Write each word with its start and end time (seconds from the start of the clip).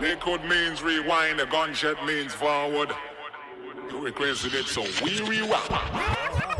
Liquid 0.00 0.44
means 0.46 0.82
rewind, 0.82 1.38
the 1.38 1.46
gunshot 1.46 2.04
means 2.06 2.32
forward. 2.32 2.90
You 3.90 3.98
requested 3.98 4.54
it, 4.54 4.66
so 4.66 4.82
we 5.04 5.20
rewind. 5.28 6.50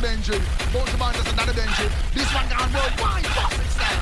Benji. 0.00 0.40
Both 0.72 0.94
of 0.94 1.02
us 1.02 1.32
another 1.32 1.52
Benji. 1.52 1.86
This 2.14 2.34
one 2.34 2.48
gone 2.48 2.72
worldwide. 2.72 3.24
Boss 3.34 3.52
itself. 3.52 4.00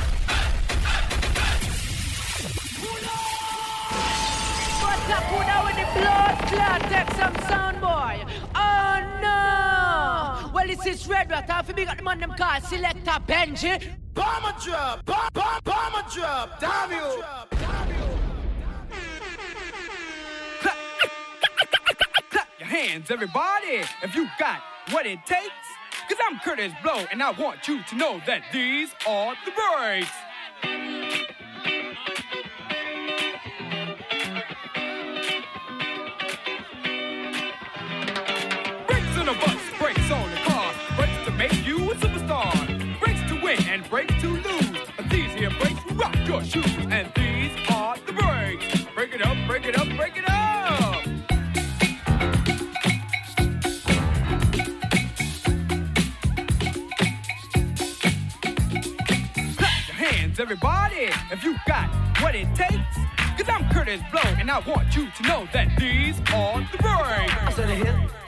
What's 4.83 5.11
up, 5.11 5.25
who 5.25 5.39
with 5.67 5.77
the 5.77 5.87
blood 6.01 6.37
clot? 6.49 6.81
Take 6.91 7.11
some 7.17 7.37
sound 7.49 7.81
boy. 7.81 8.48
This 10.69 10.85
is 10.85 11.09
Red 11.09 11.31
Rat. 11.31 11.49
Half 11.49 11.75
big 11.75 11.89
at 11.89 11.97
the 11.97 12.05
man 12.05 12.21
them 12.21 12.35
call 12.37 12.61
Selector 12.61 13.19
Benji. 13.27 13.91
Bomber 14.13 14.55
drop, 14.63 15.03
bomb, 15.07 15.31
bomb, 15.33 15.61
bomber 15.65 16.05
drop, 16.13 16.61
damn 16.61 16.91
you. 16.91 17.23
Clap 22.31 22.49
your 22.59 22.69
hands, 22.69 23.11
everybody, 23.11 23.81
if 24.03 24.15
you 24.15 24.29
got 24.39 24.61
what 24.91 25.07
it 25.07 25.21
takes. 25.25 25.49
Cause 26.07 26.19
I'm 26.29 26.37
Kurtis 26.41 26.75
Blow, 26.83 27.03
and 27.11 27.23
I 27.23 27.31
want 27.31 27.67
you 27.67 27.83
to 27.85 27.97
know 27.97 28.21
that 28.27 28.43
these 28.53 28.91
are 29.07 29.35
the 29.47 29.53
breaks. 29.53 30.13
And 46.39 47.13
these 47.17 47.51
are 47.69 47.97
the 48.07 48.13
breaks. 48.13 48.85
Break 48.95 49.13
it 49.13 49.27
up, 49.27 49.37
break 49.49 49.67
it 49.67 49.77
up, 49.77 49.89
break 49.97 50.17
it 50.17 50.25
up. 50.29 51.03
Clap 59.57 59.89
your 59.89 59.97
hands, 59.97 60.39
everybody, 60.39 61.11
if 61.33 61.43
you 61.43 61.57
got 61.67 61.89
what 62.23 62.37
it 62.37 62.47
takes. 62.55 62.99
Cause 63.37 63.49
I'm 63.49 63.65
Kurtis 63.71 64.09
Blow, 64.13 64.23
and 64.39 64.49
I 64.49 64.61
want 64.61 64.95
you 64.95 65.11
to 65.11 65.23
know 65.25 65.49
that 65.53 65.77
these 65.77 66.21
are 66.33 66.61
the 66.71 66.79
breaks. 66.79 67.35
I 67.43 67.53
said 67.57 67.69
a 67.69 67.85
the 67.85 68.28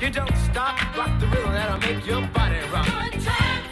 You 0.00 0.10
don't 0.10 0.36
stop, 0.36 0.78
rock 0.96 1.18
the 1.18 1.26
rhythm 1.26 1.52
that'll 1.52 1.78
make 1.80 2.06
your 2.06 2.22
body 2.28 2.60
rock. 2.72 2.86
Good 2.86 3.20
times. 3.20 3.67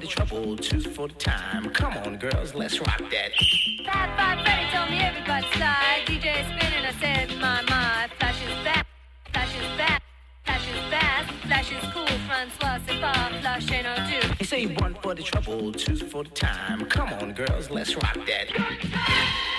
The 0.00 0.06
trouble, 0.06 0.56
two 0.56 0.80
for 0.80 1.08
the 1.08 1.14
time. 1.14 1.68
Come 1.70 1.96
on, 1.98 2.16
girls, 2.16 2.54
let's 2.54 2.80
rock 2.80 2.98
that. 3.10 3.32
Five, 3.84 4.16
five, 4.16 4.44
Freddy 4.44 4.70
told 4.72 4.90
me 4.90 4.98
everybody 4.98 5.46
slide. 5.52 6.02
DJ 6.06 6.44
spinning, 6.44 6.86
I 6.86 6.92
said, 6.98 7.28
my, 7.38 7.60
my. 7.62 8.08
Flash 8.18 8.42
is 8.42 8.64
back, 8.64 8.86
flash 9.32 9.54
is 9.54 9.76
back. 9.76 10.02
Flash 10.44 10.66
is 10.68 10.90
fast, 10.90 11.30
flash 11.46 11.72
is 11.72 11.92
cool, 11.92 12.06
Francois, 12.26 12.78
c'est 12.86 13.00
pas, 13.00 13.30
flash 13.40 13.70
ain't 13.70 13.84
no 13.84 13.94
do. 14.08 14.34
They 14.38 14.44
say 14.46 14.66
one 14.66 14.94
for 15.02 15.14
the 15.14 15.22
trouble, 15.22 15.72
two 15.72 15.96
for 15.96 16.24
the 16.24 16.30
time. 16.30 16.86
Come 16.86 17.12
on, 17.12 17.32
girls, 17.32 17.70
let's 17.70 17.94
rock 17.94 18.16
that. 18.26 19.49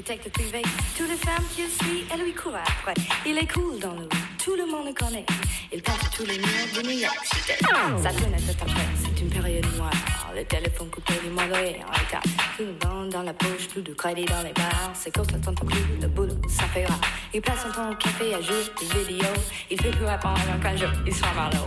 détecte 0.00 0.30
privé. 0.30 0.62
Toutes 0.96 1.10
les 1.10 1.16
femmes 1.16 1.44
qu'il 1.54 1.68
suit, 1.68 2.06
elle 2.12 2.22
lui 2.22 2.32
court 2.32 2.54
après. 2.54 2.94
Il 3.26 3.36
est 3.36 3.52
cool 3.52 3.78
dans 3.78 3.92
le 3.92 4.08
tout 4.42 4.56
le 4.56 4.64
monde 4.64 4.86
le 4.86 4.94
connaît. 4.94 5.26
Il 5.70 5.82
passe 5.82 6.08
tous 6.16 6.24
les 6.24 6.38
murs 6.38 6.68
de 6.74 6.80
New 6.82 6.98
York 6.98 7.20
City. 7.24 7.52
Sa 8.02 8.10
tourne 8.10 8.32
est 8.32 8.50
après, 8.50 8.86
c'est 9.02 9.20
une 9.20 9.28
période 9.28 9.66
noire. 9.76 9.92
Le 10.34 10.42
téléphone 10.44 10.88
coupé 10.88 11.12
du 11.22 11.28
mauvais 11.28 11.80
en 11.86 11.92
retard. 11.92 12.22
Tout 12.56 12.64
le 12.64 12.88
monde 12.88 13.10
dans 13.10 13.22
la 13.22 13.34
poche, 13.34 13.68
tout 13.72 13.82
de 13.82 13.92
crédit 13.92 14.24
dans 14.24 14.42
les 14.42 14.54
bars. 14.54 14.92
C'est 14.94 15.14
qu'on 15.14 15.24
s'attend 15.24 15.52
au 15.52 15.66
plus, 15.66 15.84
le 16.00 16.08
boulot, 16.08 16.40
ça 16.48 16.64
fait 16.72 16.86
rare. 16.86 17.00
Il 17.34 17.42
passe 17.42 17.62
son 17.62 17.70
temps 17.70 17.90
au 17.90 17.96
café 17.96 18.34
à 18.34 18.40
jouer 18.40 18.64
des 18.80 19.04
vidéos. 19.04 19.40
Il 19.70 19.78
fait 19.78 19.90
plus 19.90 20.06
apprendre 20.06 20.40
qu'un 20.62 20.76
jeu, 20.76 20.88
il 21.06 21.14
sera 21.14 21.34
marlot. 21.34 21.64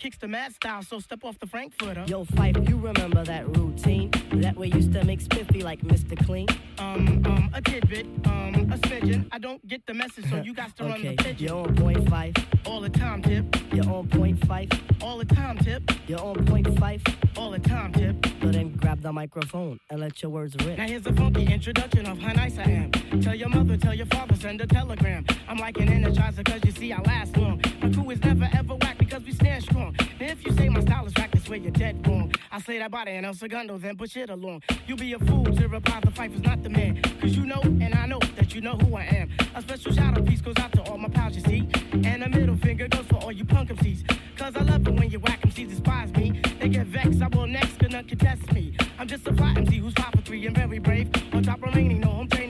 Kicks 0.00 0.16
the 0.16 0.28
mad 0.28 0.54
style, 0.54 0.82
so 0.82 0.98
step 0.98 1.24
off 1.24 1.38
the 1.40 1.46
Frankfurter. 1.46 2.04
Yo, 2.06 2.24
Phife, 2.24 2.66
you 2.70 2.78
remember 2.78 3.22
that 3.22 3.46
routine? 3.54 4.10
That 4.32 4.56
way 4.56 4.68
used 4.68 4.94
to 4.94 5.04
make 5.04 5.20
spiffy 5.20 5.60
like 5.62 5.82
Mr. 5.82 6.16
Clean. 6.24 6.48
Um, 6.78 7.22
um, 7.26 7.50
a 7.52 7.60
tidbit, 7.60 8.06
um, 8.24 8.54
a 8.72 8.78
smidgen. 8.78 9.26
I 9.30 9.38
don't 9.38 9.66
get 9.68 9.84
the 9.86 9.92
message, 9.92 10.24
so 10.30 10.36
you 10.40 10.54
got 10.54 10.74
to 10.78 10.84
run 10.84 10.92
Okay, 11.00 11.16
the 11.16 11.22
pigeon. 11.22 11.46
you're 11.48 11.56
on 11.68 11.76
point 11.76 12.08
five. 12.08 12.32
All 12.64 12.80
the 12.80 12.88
time, 12.88 13.20
tip. 13.20 13.44
You're 13.74 13.90
on 13.90 14.08
point 14.08 14.42
five. 14.46 14.70
All 15.02 15.18
the 15.18 15.26
time, 15.26 15.58
tip. 15.58 15.82
You're 16.08 16.20
on 16.22 16.46
point 16.46 16.78
five. 16.78 17.02
All 17.36 17.50
the 17.50 17.58
time, 17.58 17.92
tip. 17.92 18.24
So 18.40 18.48
then 18.48 18.72
grab 18.76 19.02
the 19.02 19.12
microphone 19.12 19.78
and 19.90 20.00
let 20.00 20.22
your 20.22 20.30
words 20.30 20.56
rip. 20.64 20.78
Now 20.78 20.86
here's 20.86 21.04
a 21.06 21.12
funky 21.12 21.44
introduction 21.44 22.06
of 22.06 22.18
how 22.18 22.32
nice 22.32 22.56
I 22.58 22.62
am. 22.62 22.90
Tell 23.20 23.34
your 23.34 23.50
mother, 23.50 23.76
tell 23.76 23.92
your 23.94 24.06
father, 24.06 24.34
send 24.34 24.62
a 24.62 24.66
telegram. 24.66 25.26
I'm 25.46 25.58
like 25.58 25.76
an 25.78 25.88
energizer 25.88 26.42
cause 26.46 26.60
you 26.64 26.72
see 26.72 26.90
I 26.90 27.00
last 27.02 27.36
long. 27.36 27.60
My 27.82 27.90
crew 27.90 28.08
is 28.10 28.22
never 28.24 28.48
ever 28.54 28.76
whack 28.76 28.96
because 28.98 29.22
we 29.24 29.32
stand 29.32 29.62
strong. 29.62 29.89
Now 30.20 30.26
if 30.26 30.44
you 30.44 30.52
say 30.52 30.68
my 30.68 30.80
style 30.80 31.06
is 31.06 31.14
whack, 31.16 31.30
that's 31.32 31.48
where 31.48 31.58
you're 31.58 31.70
dead 31.70 32.06
wrong. 32.06 32.32
I 32.50 32.60
say 32.60 32.78
that 32.78 32.90
body 32.90 33.12
and 33.12 33.26
El 33.26 33.34
Segundo, 33.34 33.78
then 33.78 33.96
push 33.96 34.16
it 34.16 34.30
along. 34.30 34.62
You 34.86 34.96
be 34.96 35.12
a 35.12 35.18
fool 35.18 35.44
to 35.44 35.68
reply 35.68 36.00
the 36.00 36.10
fight 36.10 36.32
is 36.32 36.42
not 36.42 36.62
the 36.62 36.70
man. 36.70 37.00
Cause 37.20 37.36
you 37.36 37.46
know 37.46 37.60
and 37.62 37.94
I 37.94 38.06
know 38.06 38.18
that 38.36 38.54
you 38.54 38.60
know 38.60 38.76
who 38.76 38.96
I 38.96 39.04
am. 39.04 39.30
A 39.54 39.62
special 39.62 39.92
shout 39.92 40.16
out 40.18 40.24
piece 40.26 40.40
goes 40.40 40.56
out 40.58 40.72
to 40.72 40.82
all 40.82 40.98
my 40.98 41.08
pals 41.08 41.36
you 41.36 41.42
see. 41.42 41.68
And 41.92 42.22
a 42.22 42.28
middle 42.28 42.56
finger 42.56 42.88
goes 42.88 43.06
for 43.06 43.16
all 43.16 43.32
you 43.32 43.44
punk 43.44 43.70
MCs. 43.70 44.02
Cause 44.36 44.56
I 44.56 44.62
love 44.62 44.86
it 44.86 44.94
when 44.94 45.10
you 45.10 45.20
whack 45.20 45.40
MCs 45.42 45.68
despise 45.68 46.12
me. 46.14 46.40
They 46.58 46.68
get 46.68 46.86
vexed, 46.86 47.22
I 47.22 47.28
will 47.28 47.46
next, 47.46 47.78
cause 47.78 47.90
none 47.90 48.04
can 48.04 48.18
test 48.18 48.52
me. 48.52 48.74
I'm 48.98 49.06
just 49.06 49.26
a 49.26 49.34
fly 49.34 49.54
MC 49.56 49.78
who's 49.78 49.94
five 49.94 50.12
for 50.12 50.22
three 50.22 50.46
and 50.46 50.56
very 50.56 50.78
brave. 50.78 51.10
On 51.32 51.42
top 51.42 51.62
remaining, 51.62 52.00
no 52.00 52.08
home 52.08 52.28
training 52.28 52.49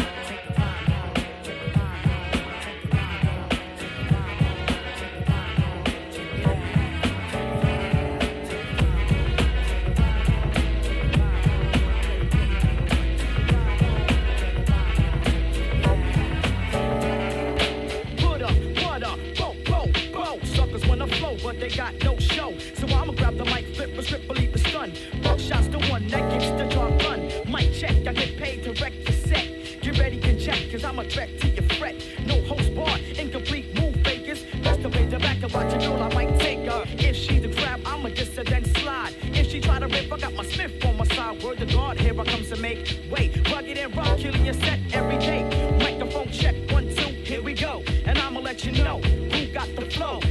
but 21.51 21.59
they 21.59 21.75
got 21.75 21.93
no 22.03 22.17
show. 22.17 22.57
So 22.75 22.87
I'ma 22.87 23.11
grab 23.11 23.37
the 23.37 23.43
mic, 23.45 23.75
flip 23.75 23.97
a 23.97 24.03
strip, 24.03 24.25
believe 24.25 24.53
the 24.53 24.59
stun. 24.59 24.93
Buckshot's 25.21 25.67
the 25.67 25.79
one 25.89 26.07
that 26.07 26.31
gets 26.31 26.49
the 26.51 26.65
job 26.69 26.97
done. 26.99 27.29
Mic 27.51 27.73
check, 27.73 27.95
I 28.07 28.13
get 28.13 28.37
paid 28.37 28.63
to 28.63 28.71
wreck 28.81 28.93
the 29.05 29.11
set. 29.11 29.81
Get 29.81 29.99
ready 29.99 30.21
and 30.23 30.39
check, 30.39 30.59
cause 30.71 30.85
I'm 30.85 30.99
a 30.99 31.03
threat 31.03 31.37
to 31.39 31.47
your 31.49 31.63
fret. 31.77 31.95
No 32.25 32.41
host 32.43 32.73
bar, 32.73 32.97
incomplete 33.17 33.75
move 33.77 33.95
fakers. 34.03 34.45
Best 34.63 34.81
to 34.83 34.89
pay 34.89 35.05
the 35.07 35.19
back 35.19 35.43
and 35.43 35.51
watch 35.51 35.73
a 35.73 35.77
girl, 35.77 36.01
I 36.01 36.13
might 36.13 36.39
take 36.39 36.69
her. 36.69 36.85
If 36.87 37.17
she 37.17 37.39
the 37.39 37.49
grab, 37.49 37.81
I'ma 37.85 38.09
just 38.09 38.37
a 38.37 38.43
then 38.43 38.63
slide. 38.75 39.13
If 39.21 39.51
she 39.51 39.59
try 39.59 39.79
to 39.79 39.87
rip, 39.87 40.11
I 40.11 40.17
got 40.19 40.33
my 40.33 40.45
Smith 40.45 40.85
on 40.85 40.95
my 40.95 41.05
side. 41.05 41.43
Word 41.43 41.57
to 41.57 41.65
God, 41.65 41.99
here 41.99 42.19
I 42.19 42.23
comes 42.23 42.49
to 42.49 42.55
make 42.57 42.97
way. 43.11 43.29
Rugged 43.51 43.77
and 43.77 43.95
rock, 43.97 44.17
killing 44.19 44.45
your 44.45 44.53
set 44.53 44.79
every 44.93 45.17
day. 45.17 45.43
Microphone 45.79 46.31
check, 46.31 46.55
one, 46.71 46.87
two, 46.95 47.11
here 47.29 47.43
we 47.43 47.53
go. 47.53 47.83
And 48.05 48.17
I'ma 48.17 48.39
let 48.39 48.63
you 48.63 48.71
know 48.83 48.99
who 48.99 49.47
got 49.47 49.67
the 49.75 49.85
flow. 49.91 50.21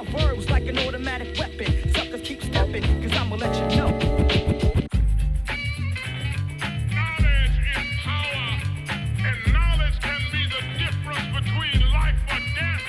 Spitting 0.00 0.14
my 0.14 0.26
verbs 0.26 0.50
like 0.50 0.66
an 0.66 0.78
automatic 0.78 1.38
weapon. 1.38 1.92
Suckers 1.94 2.20
keep 2.22 2.42
stepping, 2.42 2.82
cause 3.02 3.12
I'ma 3.16 3.36
let 3.36 3.54
you 3.54 3.76
know. 3.76 3.90
Knowledge 6.94 7.58
is 7.76 7.86
power, 8.02 8.46
and 9.26 9.52
knowledge 9.52 10.00
can 10.00 10.20
be 10.32 10.42
the 10.46 10.62
difference 10.78 11.26
between 11.34 11.80
life 11.92 12.16
or 12.28 12.40
death. 12.56 12.84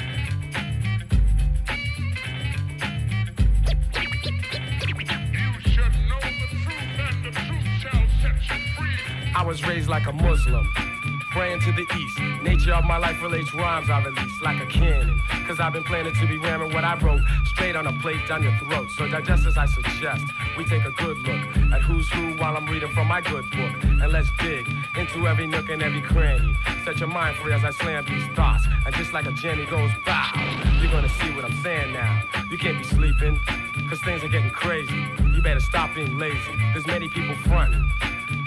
You 5.31 5.51
should 5.71 5.93
know 6.07 6.21
the 6.21 6.47
truth, 6.63 6.99
and 6.99 7.17
the 7.25 7.31
truth 7.31 7.67
shall 7.81 8.03
set 8.21 8.37
you 8.49 8.57
free. 8.77 9.33
I 9.35 9.43
was 9.45 9.65
raised 9.65 9.89
like 9.89 10.07
a 10.07 10.13
Muslim, 10.13 10.65
praying 11.31 11.61
to 11.61 11.71
the 11.71 11.87
east. 11.97 12.19
Nature 12.43 12.73
of 12.73 12.83
my 12.85 12.97
life 12.97 13.21
relates 13.21 13.53
rhymes 13.53 13.89
I 13.89 14.03
release 14.03 14.41
like 14.41 14.61
a 14.61 14.65
cannon. 14.65 15.19
Cause 15.47 15.59
I've 15.59 15.73
been 15.73 15.83
planning 15.83 16.13
to 16.13 16.27
be 16.27 16.37
ramming 16.37 16.73
what 16.73 16.83
I 16.83 16.95
wrote 16.99 17.21
straight 17.45 17.75
on 17.75 17.87
a 17.87 17.93
plate 17.99 18.27
down 18.27 18.43
your 18.43 18.55
throat. 18.59 18.89
So 18.91 19.07
digest 19.07 19.45
as 19.45 19.57
I 19.57 19.65
suggest, 19.65 20.25
we 20.57 20.65
take 20.65 20.83
a 20.85 20.91
good 20.91 21.17
look 21.19 21.41
at 21.73 21.81
who's 21.81 22.09
who 22.09 22.33
while 22.35 22.55
I'm 22.55 22.65
reading 22.65 22.91
from 22.93 23.07
my 23.07 23.21
good 23.21 23.49
book. 23.49 23.83
And 23.83 24.11
let's 24.11 24.29
dig 24.39 24.67
into 24.97 25.27
every 25.27 25.47
nook 25.47 25.69
and 25.69 25.81
every 25.81 26.01
cranny. 26.01 26.53
Set 26.83 26.99
your 26.99 27.09
mind 27.09 27.37
free 27.37 27.53
as 27.53 27.63
I 27.63 27.71
slam 27.71 28.05
these 28.05 28.27
thoughts. 28.35 28.65
And 28.85 28.93
just 28.95 29.13
like 29.13 29.25
a 29.25 29.31
Jenny 29.31 29.65
goes 29.65 29.91
bow, 30.05 30.31
you're 30.81 30.91
gonna 30.91 31.09
see 31.09 31.31
what 31.33 31.45
I'm 31.45 31.55
saying 31.63 31.93
now. 31.93 32.23
You 32.49 32.57
can't 32.57 32.77
be 32.77 32.83
sleeping, 32.83 33.39
cause 33.89 34.01
things 34.01 34.23
are 34.23 34.29
getting 34.29 34.51
crazy. 34.51 35.05
You 35.33 35.41
better 35.41 35.61
stop 35.61 35.95
being 35.95 36.17
lazy. 36.17 36.55
There's 36.73 36.87
many 36.87 37.07
people 37.07 37.35
fronting 37.47 37.89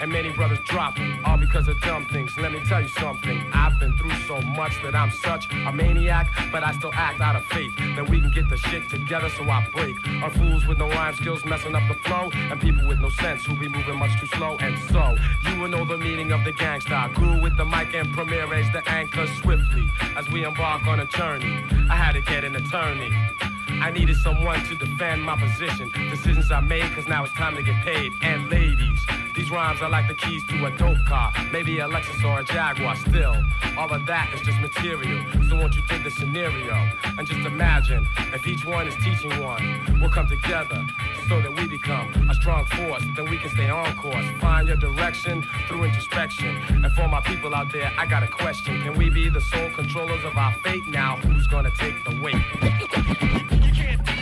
and 0.05 0.13
many 0.13 0.29
brothers 0.29 0.59
dropping, 0.65 1.19
all 1.25 1.35
because 1.35 1.67
of 1.67 1.81
dumb 1.81 2.05
things. 2.05 2.37
Let 2.37 2.51
me 2.51 2.59
tell 2.65 2.79
you 2.79 2.87
something. 2.89 3.41
I've 3.51 3.79
been 3.79 3.97
through 3.97 4.13
so 4.27 4.39
much 4.39 4.79
that 4.83 4.93
I'm 4.93 5.09
such 5.09 5.51
a 5.51 5.71
maniac, 5.73 6.27
but 6.51 6.61
I 6.63 6.73
still 6.73 6.93
act 6.93 7.21
out 7.21 7.35
of 7.35 7.43
faith 7.47 7.75
that 7.95 8.07
we 8.07 8.21
can 8.21 8.29
get 8.29 8.47
the 8.47 8.57
shit 8.57 8.87
together. 8.87 9.29
So 9.29 9.43
I 9.49 9.67
break 9.73 9.95
on 10.21 10.29
fools 10.29 10.67
with 10.67 10.77
no 10.77 10.87
rhyme 10.89 11.15
skills 11.15 11.43
messing 11.43 11.73
up 11.73 11.81
the 11.87 11.95
flow, 12.07 12.29
and 12.33 12.61
people 12.61 12.87
with 12.87 12.99
no 12.99 13.09
sense 13.09 13.45
who 13.45 13.55
be 13.57 13.67
moving 13.67 13.97
much 13.97 14.11
too 14.19 14.27
slow. 14.27 14.57
And 14.59 14.77
so 14.91 15.17
you 15.49 15.59
will 15.59 15.69
know 15.69 15.83
the 15.85 15.97
meaning 15.97 16.31
of 16.31 16.43
the 16.43 16.53
gangsta. 16.53 17.11
Guru 17.15 17.41
with 17.41 17.57
the 17.57 17.65
mic 17.65 17.95
and 17.95 18.13
Premier 18.13 18.45
the 18.45 18.83
anchor 18.87 19.25
swiftly 19.41 19.89
as 20.15 20.29
we 20.29 20.45
embark 20.45 20.85
on 20.85 20.99
a 20.99 21.07
journey. 21.07 21.63
I 21.89 21.95
had 21.95 22.11
to 22.11 22.21
get 22.21 22.43
an 22.43 22.55
attorney. 22.55 23.11
I 23.81 23.89
needed 23.89 24.17
someone 24.17 24.63
to 24.65 24.75
defend 24.75 25.23
my 25.23 25.35
position. 25.35 25.91
Decisions 26.11 26.51
I 26.51 26.59
made, 26.59 26.93
cause 26.93 27.07
now 27.07 27.23
it's 27.23 27.33
time 27.33 27.55
to 27.55 27.63
get 27.63 27.83
paid. 27.83 28.11
And 28.21 28.51
ladies, 28.51 28.99
these 29.45 29.51
rhymes 29.51 29.79
are 29.79 29.89
like 29.89 30.07
the 30.07 30.15
keys 30.15 30.43
to 30.47 30.65
a 30.65 30.71
dope 30.71 30.97
car. 31.05 31.31
Maybe 31.51 31.77
a 31.77 31.87
Lexus 31.87 32.23
or 32.23 32.39
a 32.39 32.43
Jaguar. 32.43 32.95
Still, 32.95 33.35
all 33.77 33.93
of 33.93 34.03
that 34.07 34.33
is 34.33 34.41
just 34.41 34.59
material. 34.59 35.23
So 35.47 35.55
won't 35.55 35.75
you 35.75 35.83
take 35.87 36.03
the 36.03 36.09
scenario 36.09 36.73
and 37.05 37.27
just 37.27 37.45
imagine 37.45 38.07
if 38.33 38.47
each 38.47 38.65
one 38.65 38.87
is 38.87 38.95
teaching 38.95 39.39
one, 39.43 39.99
we'll 40.01 40.09
come 40.09 40.27
together 40.27 40.83
so 41.29 41.41
that 41.41 41.55
we 41.55 41.67
become 41.67 42.11
a 42.27 42.33
strong 42.33 42.65
force. 42.65 43.03
Then 43.15 43.29
we 43.29 43.37
can 43.37 43.51
stay 43.51 43.69
on 43.69 43.95
course. 43.97 44.25
Find 44.41 44.67
your 44.67 44.77
direction 44.77 45.45
through 45.67 45.83
introspection. 45.83 46.57
And 46.83 46.91
for 46.93 47.07
my 47.07 47.21
people 47.21 47.53
out 47.53 47.71
there, 47.71 47.91
I 47.99 48.07
got 48.07 48.23
a 48.23 48.27
question. 48.27 48.81
Can 48.81 48.97
we 48.97 49.11
be 49.11 49.29
the 49.29 49.41
sole 49.41 49.69
controllers 49.75 50.23
of 50.23 50.35
our 50.35 50.53
fate? 50.63 50.87
Now, 50.87 51.17
who's 51.17 51.45
gonna 51.45 51.71
take 51.77 52.03
the 52.03 52.19
weight? 52.19 54.14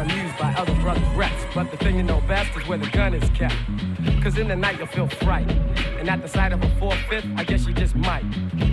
Are 0.00 0.04
amused 0.04 0.38
by 0.38 0.52
other 0.54 0.74
brothers' 0.76 1.08
reps, 1.14 1.44
but 1.54 1.70
the 1.70 1.76
thing 1.76 1.96
you 1.96 2.02
know 2.02 2.20
best 2.22 2.56
is 2.56 2.66
where 2.66 2.78
the 2.78 2.88
gun 2.90 3.14
is 3.14 3.28
kept. 3.30 3.54
Cause 4.22 4.38
in 4.38 4.48
the 4.48 4.56
night 4.56 4.78
you'll 4.78 4.86
feel 4.86 5.08
fright. 5.08 5.50
And 5.98 6.08
at 6.08 6.22
the 6.22 6.28
sight 6.28 6.52
of 6.52 6.62
a 6.62 6.68
four-fifth, 6.78 7.26
I 7.36 7.44
guess 7.44 7.66
you 7.66 7.74
just 7.74 7.94
might 7.94 8.24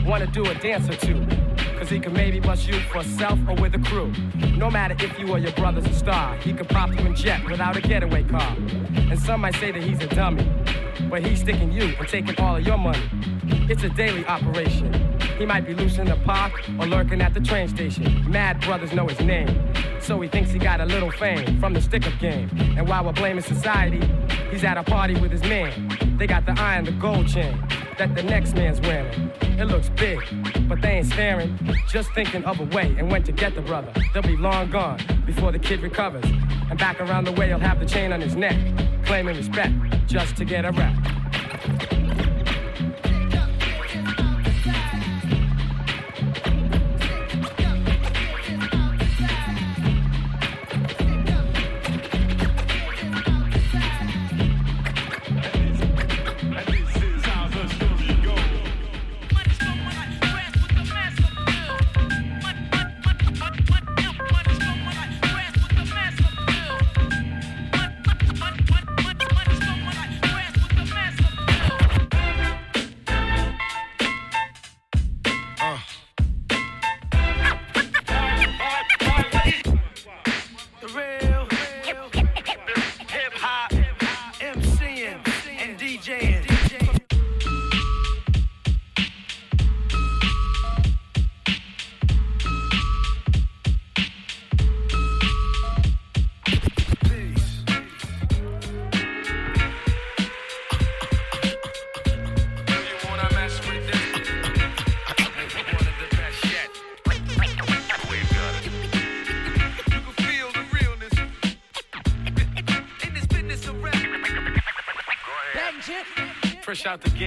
wanna 0.05 0.27
do 0.27 0.45
a 0.45 0.55
dance 0.55 0.87
or 0.89 0.95
two. 0.95 1.25
Cause 1.77 1.89
he 1.89 1.99
can 1.99 2.13
maybe 2.13 2.39
bust 2.39 2.67
you 2.67 2.79
for 2.91 3.03
self 3.03 3.39
or 3.47 3.55
with 3.55 3.75
a 3.75 3.79
crew. 3.79 4.11
No 4.55 4.69
matter 4.69 4.95
if 4.99 5.19
you 5.19 5.29
or 5.29 5.37
your 5.37 5.51
brother's 5.53 5.85
a 5.85 5.93
star, 5.93 6.37
he 6.37 6.53
could 6.53 6.69
pop 6.69 6.89
you 6.97 7.05
in 7.05 7.15
jet 7.15 7.43
without 7.49 7.75
a 7.75 7.81
getaway 7.81 8.23
car. 8.23 8.55
And 8.95 9.19
some 9.19 9.41
might 9.41 9.55
say 9.55 9.71
that 9.71 9.83
he's 9.83 9.99
a 9.99 10.07
dummy, 10.07 10.49
but 11.09 11.25
he's 11.25 11.41
sticking 11.41 11.71
you 11.71 11.93
and 11.99 12.07
taking 12.07 12.39
all 12.39 12.55
of 12.55 12.65
your 12.65 12.77
money. 12.77 13.03
It's 13.69 13.83
a 13.83 13.89
daily 13.89 14.25
operation. 14.25 15.16
He 15.37 15.45
might 15.45 15.65
be 15.67 15.73
loose 15.75 15.97
in 15.97 16.07
the 16.07 16.15
park 16.25 16.53
or 16.79 16.87
lurking 16.87 17.21
at 17.21 17.33
the 17.33 17.39
train 17.39 17.67
station. 17.67 18.29
Mad 18.29 18.59
brothers 18.61 18.91
know 18.91 19.07
his 19.07 19.19
name, 19.19 19.73
so 20.01 20.19
he 20.19 20.27
thinks 20.27 20.51
he 20.51 20.57
got 20.57 20.81
a 20.81 20.85
little 20.85 21.11
fame 21.11 21.59
from 21.59 21.73
the 21.73 21.81
stick-up 21.81 22.19
game. 22.19 22.49
And 22.75 22.87
while 22.87 23.05
we're 23.05 23.13
blaming 23.13 23.43
society, 23.43 24.01
he's 24.49 24.63
at 24.63 24.77
a 24.77 24.83
party 24.83 25.13
with 25.19 25.31
his 25.31 25.41
man. 25.41 26.17
They 26.17 26.25
got 26.25 26.45
the 26.45 26.59
eye 26.59 26.75
and 26.75 26.87
the 26.87 26.91
gold 26.93 27.27
chain 27.27 27.63
that 27.97 28.15
the 28.15 28.23
next 28.23 28.55
man's 28.55 28.79
wearing. 28.81 29.31
It 29.59 29.65
looks 29.65 29.89
big, 29.89 30.19
but 30.67 30.81
they 30.81 30.97
ain't 30.97 31.07
staring, 31.07 31.57
just 31.87 32.11
thinking 32.13 32.43
of 32.45 32.59
a 32.59 32.65
way 32.75 32.95
and 32.97 33.11
when 33.11 33.23
to 33.23 33.31
get 33.31 33.55
the 33.55 33.61
brother. 33.61 33.91
They'll 34.13 34.23
be 34.23 34.37
long 34.37 34.71
gone 34.71 34.99
before 35.25 35.51
the 35.51 35.59
kid 35.59 35.81
recovers. 35.81 36.25
And 36.69 36.77
back 36.77 36.99
around 36.99 37.25
the 37.25 37.31
way, 37.33 37.47
he'll 37.47 37.59
have 37.59 37.79
the 37.79 37.85
chain 37.85 38.11
on 38.11 38.21
his 38.21 38.35
neck, 38.35 38.57
claiming 39.05 39.37
respect 39.37 39.73
just 40.07 40.35
to 40.37 40.45
get 40.45 40.65
a 40.65 40.71
rap. 40.71 41.16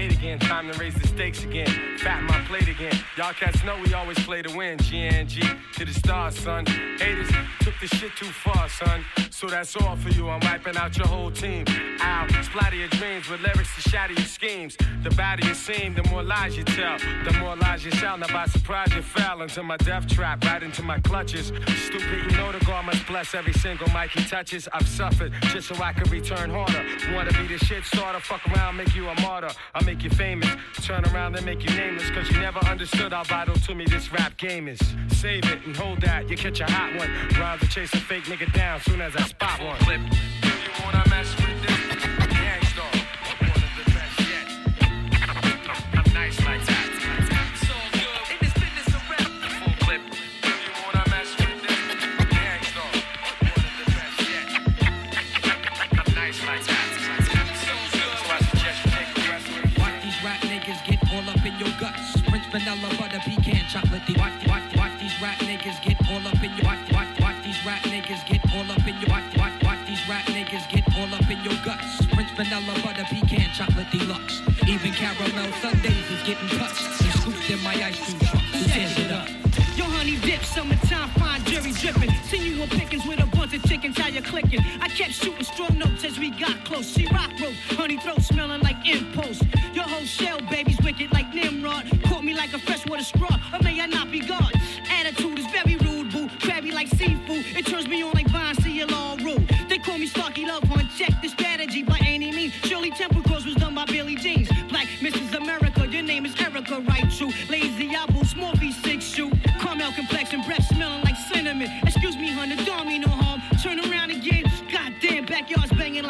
skate 0.00 0.18
again. 0.18 0.38
Time 0.38 0.70
to 0.70 0.78
raise 0.78 0.94
the 0.94 1.06
stakes 1.06 1.44
again. 1.44 1.68
Fat 1.98 2.22
my 2.22 2.40
plate 2.46 2.68
again. 2.68 2.94
Y'all 3.16 3.32
cats 3.32 3.62
know 3.64 3.76
we 3.84 3.92
always 3.92 4.18
play 4.20 4.40
to 4.42 4.56
win. 4.56 4.78
G 4.78 5.02
and 5.02 5.28
G 5.28 5.42
to 5.74 5.84
the 5.84 5.92
stars, 5.92 6.38
son. 6.38 6.64
Haters 6.66 7.28
took 7.60 7.74
the 7.80 7.86
shit 7.88 8.12
too 8.16 8.26
far, 8.26 8.68
son. 8.68 9.04
So 9.40 9.46
that's 9.46 9.74
all 9.74 9.96
for 9.96 10.10
you. 10.10 10.28
I'm 10.28 10.38
wiping 10.40 10.76
out 10.76 10.98
your 10.98 11.06
whole 11.06 11.30
team. 11.30 11.64
Ow, 12.02 12.26
splatter 12.42 12.76
your 12.76 12.88
dreams 12.88 13.26
with 13.30 13.40
lyrics 13.40 13.74
to 13.76 13.88
shatter 13.88 14.12
your 14.12 14.26
schemes. 14.26 14.76
The 15.02 15.08
badder 15.12 15.46
you 15.46 15.54
seem, 15.54 15.94
the 15.94 16.02
more 16.10 16.22
lies 16.22 16.58
you 16.58 16.64
tell. 16.64 16.98
The 16.98 17.34
more 17.38 17.56
lies 17.56 17.82
you 17.82 17.90
sell. 17.92 18.18
Now 18.18 18.26
by 18.26 18.44
surprise 18.44 18.94
you 18.94 19.00
fell 19.00 19.40
into 19.40 19.62
my 19.62 19.78
death 19.78 20.06
trap, 20.08 20.44
right 20.44 20.62
into 20.62 20.82
my 20.82 21.00
clutches. 21.00 21.52
Stupid, 21.86 22.30
you 22.30 22.36
know 22.36 22.52
the 22.52 22.62
God 22.66 22.84
must 22.84 23.06
bless 23.06 23.34
every 23.34 23.54
single 23.54 23.88
mic 23.94 24.10
he 24.10 24.22
touches. 24.24 24.68
I've 24.74 24.86
suffered 24.86 25.32
just 25.44 25.68
so 25.68 25.82
I 25.82 25.94
can 25.94 26.10
return 26.10 26.50
harder. 26.50 26.84
Wanna 27.14 27.32
be 27.32 27.46
the 27.46 27.64
shit 27.64 27.82
starter? 27.84 28.20
Fuck 28.20 28.46
around, 28.46 28.76
make 28.76 28.94
you 28.94 29.08
a 29.08 29.18
martyr. 29.22 29.52
I 29.74 29.82
make 29.84 30.04
you 30.04 30.10
famous. 30.10 30.50
Turn 30.82 31.02
around 31.14 31.34
and 31.36 31.46
make 31.46 31.62
you 31.62 31.74
nameless. 31.74 32.10
Cause 32.10 32.30
you 32.30 32.38
never 32.40 32.58
understood 32.66 33.14
how 33.14 33.24
vital 33.24 33.54
to 33.54 33.74
me 33.74 33.86
this 33.86 34.12
rap 34.12 34.36
game 34.36 34.68
is 34.68 34.82
save 35.20 35.44
it 35.44 35.66
and 35.66 35.76
hold 35.76 36.00
that. 36.00 36.30
You 36.30 36.36
catch 36.36 36.60
a 36.60 36.64
hot 36.64 36.96
one. 36.96 37.10
Rhymes 37.38 37.62
are 37.62 37.66
chasing 37.66 38.00
fake 38.00 38.24
nigga 38.24 38.50
down 38.54 38.80
soon 38.80 39.02
as 39.02 39.14
I 39.14 39.22
spot 39.24 39.60
one. 39.62 39.76
Flip. 39.80 40.49
deluxe. 73.90 74.42
Even 74.68 74.92
caramel 74.92 75.52
Sundays 75.60 76.10
is 76.10 76.22
getting 76.26 76.48
touched 76.58 76.86
and 77.02 77.12
scooped 77.20 77.50
in 77.50 77.60
my 77.62 77.74
ice 77.74 77.98
cream 78.04 78.18
truck. 78.20 78.42
Who 78.42 79.02
it 79.02 79.10
up? 79.10 79.28
Yo, 79.76 79.84
honey 79.84 80.16
dip, 80.22 80.42
summertime, 80.44 81.08
fine 81.18 81.44
jerry 81.44 81.72
dripping. 81.72 82.10
See 82.24 82.48
you 82.48 82.62
on 82.62 82.68
pickings 82.68 83.06
with 83.06 83.20
a 83.20 83.26
bunch 83.26 83.54
of 83.54 83.62
chickens, 83.64 83.98
how 83.98 84.08
you 84.08 84.22
clicking? 84.22 84.60
I 84.80 84.88
kept 84.88 85.12
shooting 85.12 85.44
strong 85.44 85.78
notes 85.78 86.04
as 86.04 86.18
we 86.18 86.30
got 86.30 86.64
close. 86.64 86.88
She 86.92 87.06
rocked. 87.06 87.29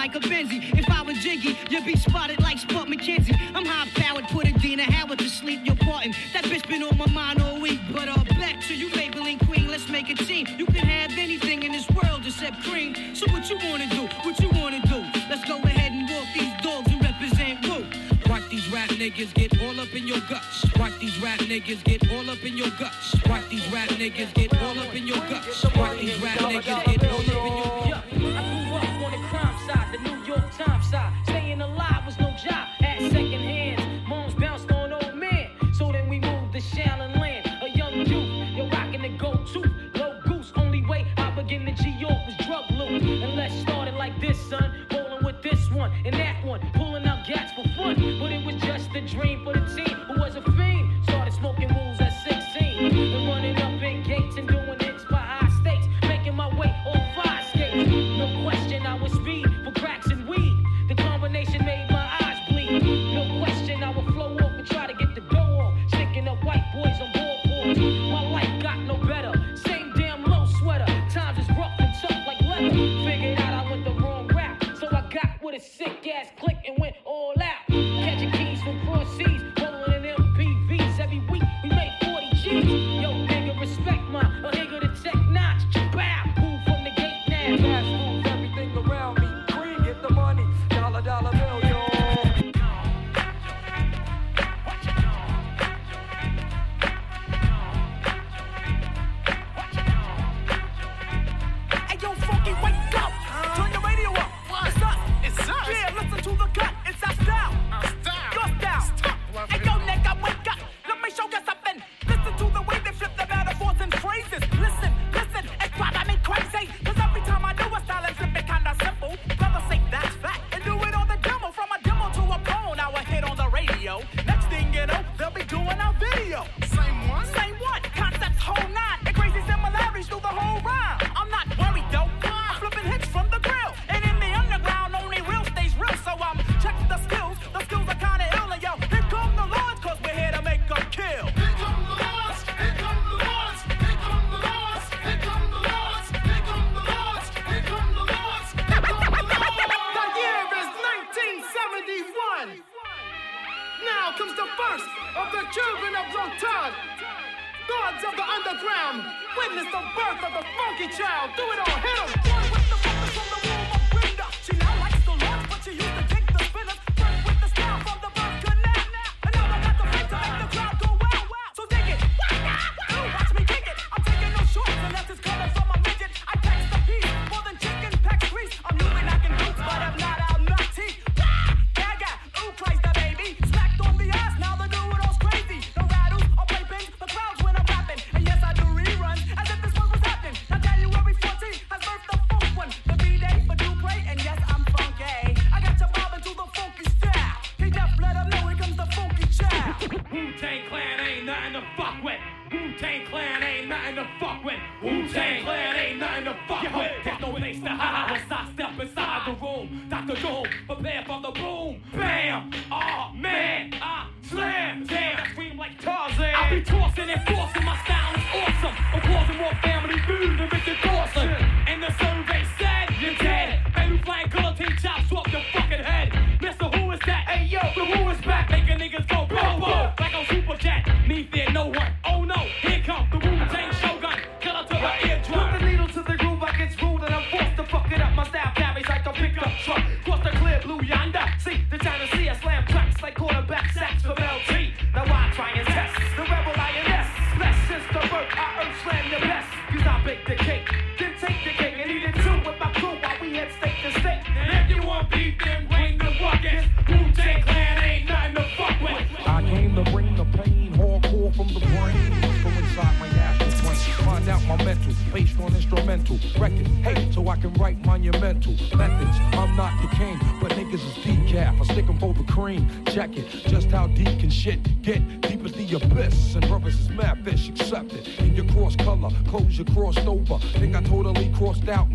like 0.01 0.15
a 0.15 0.21
Benzie. 0.21 0.63
If 0.79 0.89
I 0.89 1.03
was 1.03 1.19
Jiggy, 1.19 1.59
you'd 1.69 1.85
be 1.85 1.95
spotted 1.95 2.41
like 2.41 2.59
Spuds 2.59 2.91
McKenzie. 2.91 3.37
I'm 3.55 3.67
high 3.67 3.87
powered, 4.01 4.25
put 4.29 4.49
a 4.49 4.53
Dina 4.53 4.85
Howard 4.85 5.19
to 5.19 5.29
sleep, 5.29 5.61
you're 5.65 5.77
parting. 5.77 6.15
That 6.33 6.45
bitch 6.45 6.67
been 6.67 6.83
on 6.83 6.97
my 6.97 7.07
mind 7.11 7.43
all 7.43 7.61
week, 7.61 7.81
but 7.93 8.09
I'll 8.09 8.25
back 8.41 8.63
to 8.69 8.75
you, 8.75 8.89
Maybelline 8.93 9.47
Queen, 9.47 9.69
let's 9.69 9.91
make 9.91 10.09
a 10.09 10.15
team. 10.15 10.47
You 10.57 10.65
can 10.65 10.87
have 10.87 11.11
anything 11.19 11.65
in 11.65 11.73
this 11.73 11.87
world 11.91 12.23
except 12.25 12.63
cream. 12.63 12.95
So 13.15 13.27
what 13.31 13.51
you 13.51 13.59
wanna 13.69 13.89
do? 13.91 14.09
What 14.25 14.41
you 14.41 14.49
wanna 14.61 14.81
do? 14.89 15.05
Let's 15.29 15.45
go 15.47 15.59
ahead 15.59 15.93
and 15.93 16.09
walk 16.09 16.29
these 16.33 16.55
dogs 16.65 16.91
and 16.91 17.03
represent 17.05 17.69
Woo. 17.69 17.85
Watch 18.31 18.49
these 18.49 18.67
rap 18.73 18.89
niggas 18.91 19.35
get 19.35 19.53
all 19.61 19.79
up 19.79 19.95
in 19.95 20.09
your 20.09 20.21
guts. 20.31 20.65
Watch 20.79 20.99
these 20.99 21.19
rap 21.21 21.41
niggas 21.41 21.85
get 21.85 22.11
all 22.11 22.31
up 22.31 22.43
in 22.43 22.57
your 22.57 22.71
guts. 22.81 23.17
Watch 23.29 23.47
these 23.51 23.69
rap 23.71 23.91
niggas 23.91 24.33
get 24.33 24.51
all 24.63 24.79
up 24.79 24.95
in 24.95 25.07
your 25.07 25.21
guts. 25.29 25.63
Watch 25.77 25.99
these 25.99 26.19
rap 26.23 26.39
niggas 26.39 26.85
get 26.87 27.05
all 27.05 27.21
up 27.21 27.37
in 27.37 27.53
your 27.53 27.91
guts. 27.91 28.10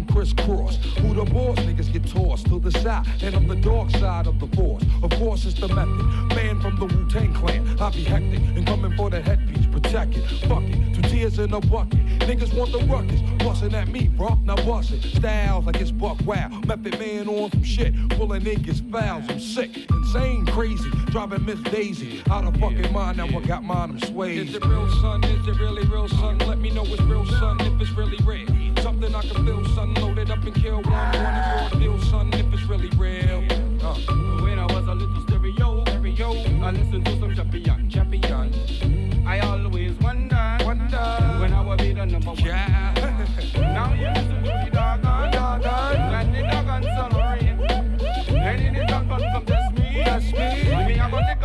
crisscross. 0.06 0.78
Who 0.98 1.14
the 1.14 1.26
boss? 1.26 1.60
Niggas 1.60 1.92
get 1.94 2.08
tossed 2.08 2.48
to 2.48 2.60
the 2.60 2.72
side, 2.72 3.06
and 3.22 3.36
I'm 3.36 3.48
the 3.48 3.56
dark 3.56 3.92
side 3.92 4.28
of 4.28 4.40
the 4.40 4.48
force. 4.56 4.84
Of 5.04 5.12
course, 5.12 5.46
it's 5.46 5.60
the 5.60 5.68
method. 5.68 6.36
Man 6.36 6.60
from 6.62 6.80
the 6.80 6.86
Wu 6.86 7.08
Tang 7.10 7.34
Clan, 7.34 7.80
I 7.80 7.90
be 7.92 8.04
hectic 8.04 8.40
and 8.40 8.66
coming 8.66 8.96
for 8.96 9.10
the 9.10 9.22
headpiece. 9.22 9.68
Protect 9.68 10.16
it, 10.18 10.26
fuck 10.48 10.64
it, 10.64 10.96
two 10.96 11.02
tears 11.04 11.38
in 11.38 11.54
a 11.54 11.60
bucket. 11.60 12.00
Niggas 12.20 12.58
want 12.58 12.72
the 12.72 12.80
ruckus, 12.86 13.22
busting 13.40 13.76
at 13.76 13.88
me, 13.90 14.08
bro. 14.08 14.40
Now 14.44 14.56
bust 14.56 14.92
it. 14.92 15.04
Styles 15.04 15.66
like 15.66 15.80
it's 15.82 15.92
buck 15.92 16.18
wild. 16.26 16.66
Method 16.66 16.98
man 17.00 17.28
on 17.28 17.52
some 17.52 17.64
shit, 17.64 17.94
pulling 18.12 18.42
niggas 18.42 18.82
fouls. 18.92 19.26
I'm 19.30 19.40
sick, 19.40 19.90
insane, 19.92 20.46
crazy, 20.48 20.90
driving 21.08 21.46
Miss 21.46 21.60
Daisy 21.60 22.24
out 22.32 22.46
of 22.46 22.58
fucking 22.58 22.92
mind. 22.92 23.18
Now. 23.18 23.26
I 23.36 23.42
got 23.42 23.64
mine, 23.64 23.90
I'm 23.90 24.00
swayed. 24.00 24.50
Is 24.50 24.56
it 24.56 24.64
real, 24.66 24.90
son? 25.02 25.24
Is 25.26 25.48
it 25.48 25.60
really 25.60 25.84
real, 25.88 26.08
son? 26.08 26.38
Let 26.40 26.60
me 26.60 26.70
know 26.70 26.86
it's 26.86 27.02
real, 27.02 27.26
son. 27.26 27.60
If 27.60 27.82
it's 27.82 27.92
really 27.92 28.18
real, 28.24 28.48
something 28.82 29.14
I 29.14 29.22
can 29.22 29.46
feel, 29.46 29.66
son. 29.76 29.95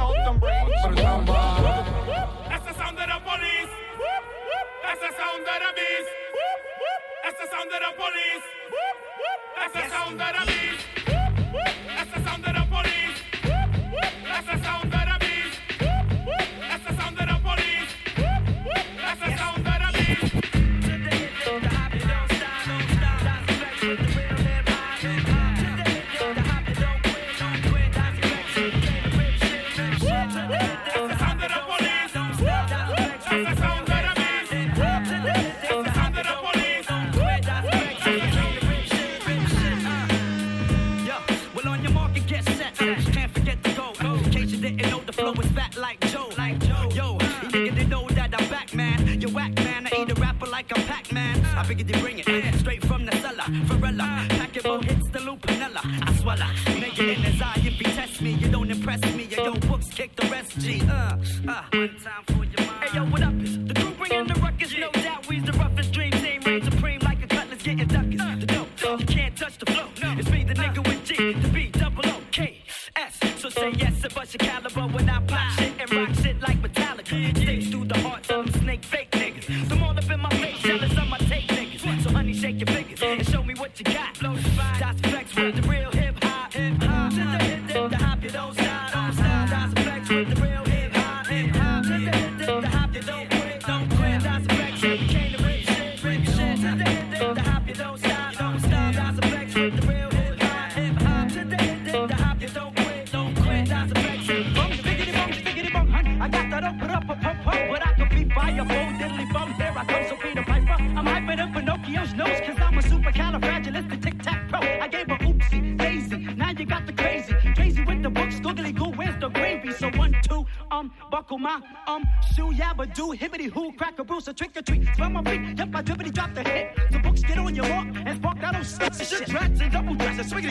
Então, 0.01 0.15
sculpt 0.25 0.41
them. 0.41 0.60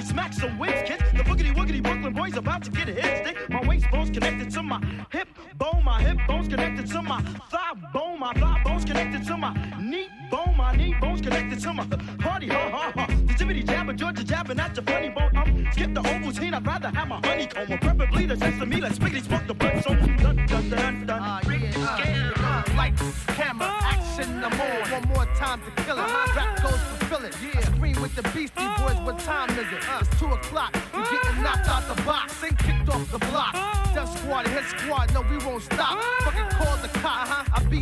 smack 0.09 0.33
some 0.33 0.57
wins, 0.57 0.81
kids. 0.85 1.03
The 1.13 1.23
boogity 1.23 1.53
woogity 1.55 1.81
Brooklyn 1.81 2.13
boy's 2.13 2.35
about 2.35 2.63
to 2.63 2.71
get 2.71 2.89
a 2.89 2.93
hit 2.93 3.25
stick. 3.25 3.49
My 3.49 3.61
waist 3.67 3.85
bone's 3.91 4.09
connected 4.09 4.49
to 4.51 4.63
my 4.63 4.79
hip 5.11 5.27
bone. 5.57 5.83
My 5.83 6.01
hip 6.01 6.17
bone's 6.27 6.47
connected 6.47 6.87
to 6.87 7.01
my 7.01 7.21
thigh 7.51 7.73
bone. 7.93 8.19
My 8.19 8.33
thigh 8.33 8.61
bone's 8.63 8.85
connected 8.85 9.23
to 9.27 9.37
my 9.37 9.53
knee 9.79 10.09
bone. 10.31 10.55
My 10.57 10.75
knee 10.75 10.95
bone's 10.99 11.21
connected 11.21 11.59
to 11.61 11.73
my 11.73 11.85
party. 12.25 12.47
Ha 12.47 12.69
ha 12.71 12.91
ha. 12.95 13.05
The 13.27 13.33
Jimmy 13.33 13.63
jabber, 13.63 13.93
Georgia 13.93 14.23
jabber, 14.23 14.53
that's 14.55 14.77
your 14.77 14.85
funny 14.85 15.09
bone. 15.09 15.31
I'm 15.35 15.71
skip 15.71 15.93
the 15.93 16.01
whole 16.01 16.19
routine. 16.19 16.53
I'd 16.53 16.65
rather 16.65 16.89
have 16.89 17.07
my 17.07 17.19
honeycomb. 17.23 17.77
Preferably 17.79 18.25
the 18.25 18.37
sesame, 18.37 18.81
like 18.81 18.93
spiggity 18.93 19.23
spot. 19.23 19.48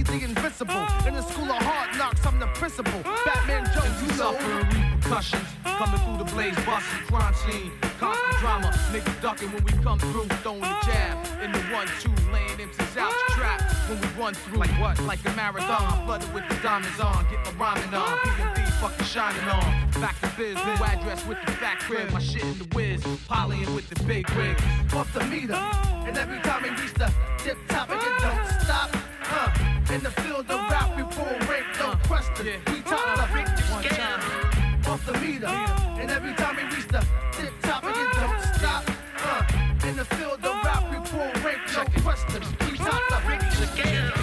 The 0.08 0.24
invincible. 0.24 0.86
In 1.06 1.14
the 1.14 1.22
school 1.22 1.52
of 1.52 1.62
hard 1.62 1.98
knocks, 1.98 2.26
I'm 2.26 2.40
the 2.40 2.48
principal. 2.48 3.02
Batman 3.04 3.66
Joe, 3.74 3.84
you 4.02 4.08
know. 4.08 4.32
Suffering 4.32 4.68
repercussions, 4.68 5.48
coming 5.64 6.00
through 6.00 6.18
the 6.18 6.32
blaze, 6.32 6.56
busting 6.66 7.06
crime 7.08 7.34
scene. 7.36 7.72
Constant 8.00 8.38
drama, 8.40 8.72
niggas 8.92 9.22
ducking 9.22 9.52
when 9.52 9.64
we 9.64 9.72
come 9.84 10.00
through, 10.00 10.28
throwing 10.44 10.62
the 10.62 10.78
jab. 10.86 11.18
In 11.44 11.52
the 11.52 11.60
one, 11.74 11.88
two, 12.00 12.12
laying 12.32 12.60
MC's 12.60 12.98
out 12.98 13.14
trap. 13.30 13.62
When 13.90 14.00
we 14.00 14.08
run 14.20 14.34
through, 14.34 14.60
like 14.60 14.72
what? 14.80 15.00
Like 15.04 15.20
a 15.26 15.34
marathon, 15.34 16.06
flooded 16.06 16.34
with 16.34 16.48
the 16.50 16.56
diamonds 16.56 17.00
on, 17.00 17.26
get 17.30 17.44
my 17.58 17.74
rhyming 17.74 17.94
on. 17.94 18.18
PMD 18.18 18.68
fucking 18.80 19.06
shining 19.06 19.48
on. 19.50 19.92
Back 20.02 20.20
to 20.22 20.32
biz, 20.38 20.56
new 20.56 20.84
address 20.84 21.26
with 21.26 21.38
the 21.46 21.52
fat 21.54 21.80
crib, 21.80 22.12
my 22.12 22.20
shit 22.20 22.44
in 22.44 22.58
the 22.58 22.68
whiz. 22.76 23.04
Polying 23.28 23.74
with 23.76 23.88
the 23.90 24.04
big 24.04 24.30
wig. 24.32 24.58
off 24.94 25.12
the 25.14 25.24
meter. 25.26 25.54
And 25.54 26.18
every 26.18 26.40
time 26.40 26.64
we 26.64 26.70
reach 26.70 26.94
the 26.94 27.12
tip 27.40 27.58
top, 27.68 27.90
it 27.90 28.00
don't 28.22 28.62
stop. 28.62 28.90
Huh. 29.30 29.67
In 29.90 30.04
the 30.04 30.12
field 30.12 30.52
of 30.52 30.60
rap, 30.70 30.98
we 30.98 31.04
pull 31.04 31.48
rank, 31.48 31.66
no 31.80 31.96
question. 32.04 32.60
We 32.68 32.82
top 32.82 33.16
the 33.16 33.88
time. 33.88 34.20
off 34.86 35.06
the 35.06 35.14
meter. 35.14 35.48
And 35.48 36.12
every 36.12 36.34
time 36.34 36.58
we 36.58 36.64
reach 36.76 36.88
the 36.90 37.00
tip 37.32 37.54
top, 37.62 37.86
it 37.86 37.94
don't 37.94 38.56
stop. 38.56 38.84
Huh. 39.16 39.88
In 39.88 39.96
the 39.96 40.04
field 40.04 40.44
of 40.44 40.64
rap, 40.66 40.84
we 40.92 40.98
pull 41.10 41.32
rank, 41.42 41.62
no 41.74 42.02
question. 42.04 42.44
We 42.70 42.78
top 42.78 43.02
the 43.10 43.68
scale. 43.68 44.17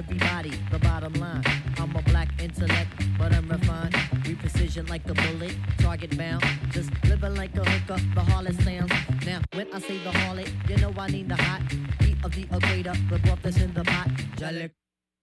Everybody. 0.00 0.52
The 0.70 0.78
bottom 0.78 1.12
line. 1.14 1.42
I'm 1.78 1.94
a 1.94 2.02
black 2.02 2.28
intellect, 2.42 2.90
but 3.18 3.34
I'm 3.34 3.46
refined. 3.48 3.94
We 4.26 4.34
precision 4.34 4.86
like 4.86 5.04
a 5.10 5.14
bullet, 5.14 5.54
target 5.78 6.16
bound. 6.16 6.42
Just 6.70 6.90
living 7.04 7.34
like 7.34 7.54
a 7.56 7.64
hooker, 7.64 8.00
the 8.16 8.22
harlot 8.30 8.56
sounds. 8.64 8.92
Now, 9.26 9.40
when 9.52 9.68
I 9.74 9.78
say 9.80 9.98
the 9.98 10.12
harlot, 10.20 10.50
you 10.70 10.76
know 10.78 10.92
I 10.96 11.08
need 11.08 11.28
the 11.28 11.36
hot 11.36 11.62
heat 12.00 12.16
of 12.24 12.30
the 12.34 12.44
equator. 12.56 12.94
The 13.10 13.18
broth 13.18 13.42
that's 13.42 13.58
in 13.58 13.74
the 13.74 13.84
pot. 13.84 14.08
Jalik, 14.40 14.70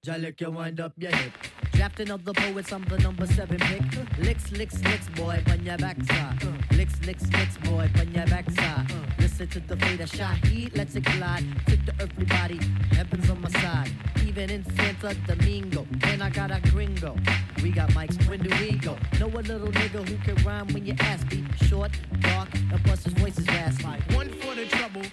Jalik, 0.05 0.39
you 0.41 0.51
wind 0.51 0.79
up 0.79 0.93
your 0.97 1.11
hip. 1.11 1.33
Drafting 1.77 2.09
of 2.09 2.25
the 2.25 2.33
poets, 2.33 2.73
I'm 2.73 2.83
the 2.85 2.97
number 2.97 3.27
seven 3.27 3.59
pick. 3.59 3.83
Licks, 4.17 4.51
licks, 4.51 4.83
licks, 4.83 5.07
boy, 5.09 5.43
on 5.47 5.63
your 5.63 5.77
backside. 5.77 6.43
Licks, 6.71 6.99
licks, 7.05 7.31
licks, 7.31 7.57
boy, 7.57 7.87
on 7.99 8.11
your 8.15 8.25
backside. 8.25 8.91
Listen 9.19 9.47
to 9.49 9.59
the 9.59 9.77
fate 9.77 9.99
of 9.99 10.09
Shaheed, 10.09 10.75
let's 10.75 10.95
it 10.95 11.03
glide. 11.03 11.45
Took 11.67 11.85
the 11.85 11.93
earthly 12.01 12.25
body, 12.25 12.59
heaven's 12.93 13.29
on 13.29 13.41
my 13.41 13.49
side. 13.49 13.91
Even 14.25 14.49
in 14.49 14.65
Santo 14.75 15.13
Domingo, 15.27 15.85
and 16.01 16.23
I 16.23 16.31
got 16.31 16.49
a 16.49 16.59
gringo. 16.71 17.15
We 17.61 17.69
got 17.69 17.89
mics, 17.91 18.27
when 18.27 18.41
do 18.41 18.49
we 18.59 18.71
go? 18.79 18.97
Know 19.19 19.27
a 19.27 19.41
little 19.41 19.71
nigga 19.71 20.09
who 20.09 20.17
can 20.17 20.43
rhyme 20.43 20.67
when 20.73 20.83
you 20.83 20.95
ask 20.99 21.31
me. 21.31 21.45
Short, 21.67 21.91
dark, 22.21 22.49
and 22.55 22.83
plus 22.85 23.03
his 23.03 23.13
voice 23.13 23.37
is 23.37 23.45
raspy. 23.49 24.15
One 24.15 24.29
for 24.41 24.55
the 24.55 24.65
trouble, 24.65 25.03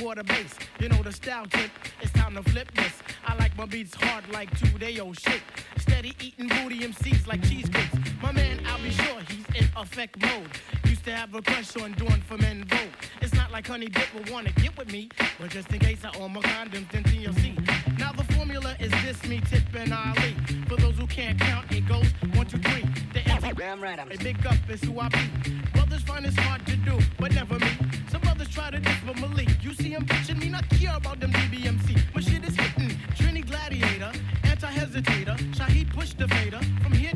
for 0.00 0.14
the 0.14 0.24
bass. 0.24 0.54
You 0.78 0.88
know 0.88 1.02
the 1.02 1.12
style 1.12 1.46
tip, 1.46 1.70
it's 2.00 2.12
time 2.12 2.34
to 2.34 2.42
flip 2.50 2.72
this. 2.72 2.92
I 3.26 3.34
like 3.36 3.56
my 3.56 3.66
beats 3.66 3.94
hard 3.94 4.24
like 4.32 4.48
two 4.58 4.78
day 4.78 4.98
old 4.98 5.18
shit. 5.20 5.42
Steady 5.76 6.14
eating 6.20 6.48
booty 6.48 6.80
MCs 6.80 7.26
like 7.26 7.42
cheesecakes. 7.42 7.96
My 8.22 8.32
man, 8.32 8.60
I'll 8.66 8.82
be 8.82 8.90
sure 8.90 9.20
he's 9.28 9.39
in 9.60 9.68
effect 9.76 10.20
mode. 10.20 10.50
Used 10.84 11.04
to 11.04 11.12
have 11.12 11.34
a 11.34 11.42
crush 11.42 11.76
on 11.76 11.92
Dawn 11.92 12.20
from 12.22 12.42
En 12.42 12.64
Vogue. 12.64 12.94
It's 13.20 13.34
not 13.34 13.52
like 13.52 13.66
Honey 13.66 13.88
Dip 13.88 14.12
will 14.14 14.32
wanna 14.32 14.52
get 14.52 14.76
with 14.76 14.90
me, 14.92 15.08
but 15.38 15.50
just 15.50 15.72
in 15.72 15.78
case 15.78 16.04
I 16.04 16.16
own 16.18 16.32
my 16.32 16.40
condoms, 16.40 16.90
then 16.90 17.04
TLC. 17.04 17.98
Now 17.98 18.12
the 18.12 18.24
formula 18.34 18.76
is 18.80 18.90
this, 19.02 19.22
me, 19.28 19.40
Tip, 19.50 19.62
and 19.74 19.92
Ali. 19.92 20.34
For 20.68 20.76
those 20.76 20.96
who 20.96 21.06
can't 21.06 21.38
count, 21.38 21.70
it 21.72 21.86
goes 21.86 22.08
one, 22.34 22.46
two, 22.46 22.58
three. 22.58 22.84
The 23.12 23.20
MC, 23.28 23.52
Damn 23.56 23.82
right, 23.82 23.98
I'm 23.98 24.10
a 24.10 24.16
big 24.16 24.44
up 24.46 24.56
is 24.68 24.82
who 24.82 24.98
I 24.98 25.08
be. 25.08 25.24
Brothers 25.72 26.02
find 26.02 26.26
it's 26.26 26.36
hard 26.36 26.66
to 26.66 26.76
do, 26.76 26.98
but 27.18 27.32
never 27.32 27.58
me. 27.58 27.72
Some 28.10 28.20
brothers 28.22 28.48
try 28.48 28.70
to 28.70 28.80
diss 28.80 28.96
but 29.06 29.20
Malik. 29.20 29.62
You 29.62 29.74
see 29.74 29.90
him 29.90 30.06
pitching 30.06 30.38
me, 30.38 30.48
not 30.48 30.68
care 30.70 30.96
about 30.96 31.20
them 31.20 31.32
DBMC. 31.32 32.14
My 32.14 32.20
shit 32.20 32.44
is 32.44 32.56
hitting. 32.56 32.90
Trini 33.16 33.46
Gladiator, 33.46 34.12
anti-hesitator. 34.44 35.36
Shaheed 35.54 35.92
push 35.92 36.14
the 36.14 36.26
fader. 36.28 36.60
From 36.82 36.92
here 36.92 37.12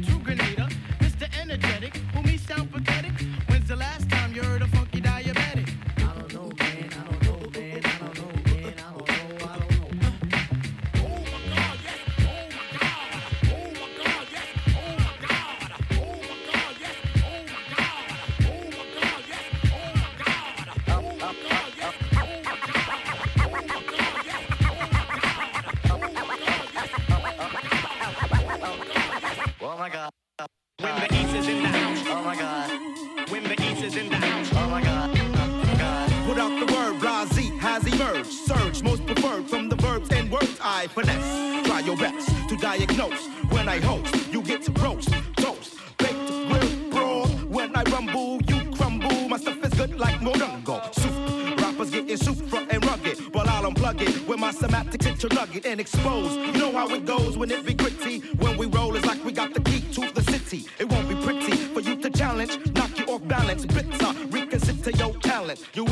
best 42.74 42.88
to 42.88 42.94
diagnose. 42.94 43.26
When 43.50 43.68
I 43.68 43.80
host, 43.80 44.32
you 44.32 44.42
get 44.42 44.62
to 44.64 44.72
roast, 44.72 45.08
toast, 45.36 45.76
baked, 45.98 46.26
grilled, 46.48 46.90
broad. 46.90 47.44
When 47.44 47.76
I 47.76 47.82
rumble, 47.84 48.40
you 48.42 48.70
crumble. 48.76 49.28
My 49.28 49.36
stuff 49.38 49.64
is 49.64 49.74
good 49.74 49.98
like 49.98 50.20
Morongo. 50.20 50.94
Soup, 50.94 51.60
rappers 51.60 51.90
getting 51.90 52.16
soup 52.16 52.36
front 52.48 52.72
and 52.72 52.84
rugged. 52.84 53.18
While 53.34 53.48
I'll 53.48 53.70
unplug 53.70 54.00
it 54.00 54.28
with 54.28 54.38
my 54.38 54.50
semantics 54.50 55.06
hit 55.06 55.22
your 55.22 55.32
nugget 55.34 55.66
and 55.66 55.80
expose. 55.80 56.36
You 56.36 56.52
know 56.52 56.72
how 56.72 56.88
it 56.88 57.04
goes 57.04 57.36
when 57.36 57.50
it 57.50 57.64
be 57.64 57.74
gritty. 57.74 58.20
When 58.38 58.56
we 58.56 58.66
roll, 58.66 58.94
it's 58.96 59.06
like 59.06 59.24
we 59.24 59.32
got 59.32 59.54
the 59.54 59.60
key 59.60 59.80
to 59.92 60.12
the 60.12 60.22
city. 60.22 60.66
It 60.78 60.88
won't 60.88 61.08
be 61.08 61.14
pretty 61.16 61.52
for 61.74 61.80
you 61.80 61.96
to 61.96 62.10
challenge, 62.10 62.58
knock 62.74 62.98
you 62.98 63.06
off 63.06 63.26
balance. 63.28 63.66
Bitter, 63.66 64.12
reconsider 64.30 64.90
your 64.90 65.14
talent. 65.18 65.60
You 65.74 65.84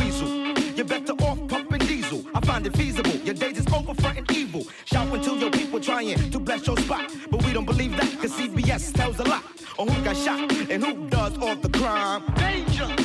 tells 8.91 9.19
a 9.21 9.25
lot 9.25 9.45
on 9.79 9.87
who 9.89 10.03
got 10.03 10.17
shot 10.17 10.51
and 10.71 10.83
who 10.85 11.09
does 11.09 11.37
all 11.39 11.57
the 11.57 11.69
crime. 11.69 12.23
Danger! 12.37 13.02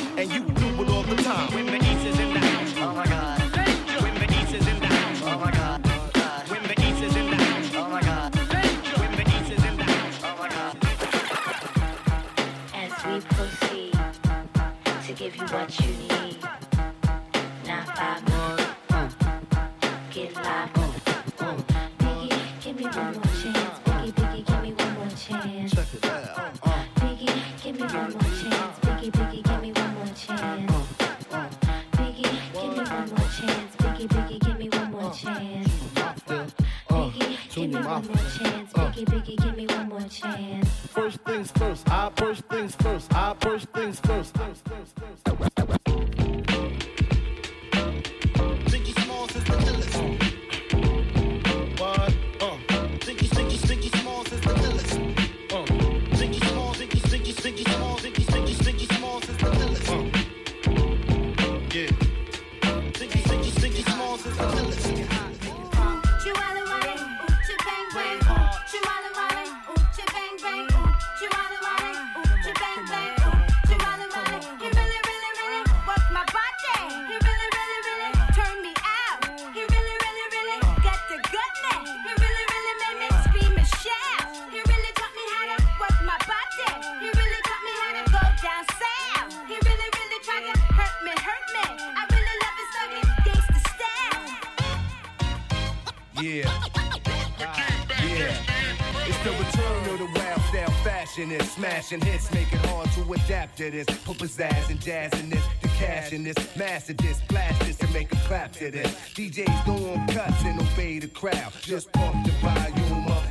Smashing 101.88 102.06
hits, 102.06 102.30
make 102.34 102.52
it 102.52 102.66
hard 102.66 102.90
to 102.90 103.12
adapt 103.14 103.56
to 103.56 103.70
this. 103.70 103.86
Put 104.04 104.18
pizzazz 104.18 104.68
and 104.68 104.78
jazz 104.78 105.10
in 105.20 105.30
this. 105.30 105.42
The 105.62 105.68
cash 105.68 106.12
in 106.12 106.22
this. 106.22 106.36
Master 106.54 106.92
this. 106.92 107.22
Blast 107.28 107.60
this 107.60 107.80
and 107.80 107.90
make 107.94 108.12
a 108.12 108.16
clap 108.26 108.52
to 108.56 108.70
this. 108.70 108.90
DJs 109.14 109.64
go 109.64 109.72
on 109.94 110.06
cuts 110.08 110.42
and 110.44 110.60
obey 110.60 110.98
the 110.98 111.08
crowd. 111.08 111.50
Just 111.62 111.90
pump 111.92 112.17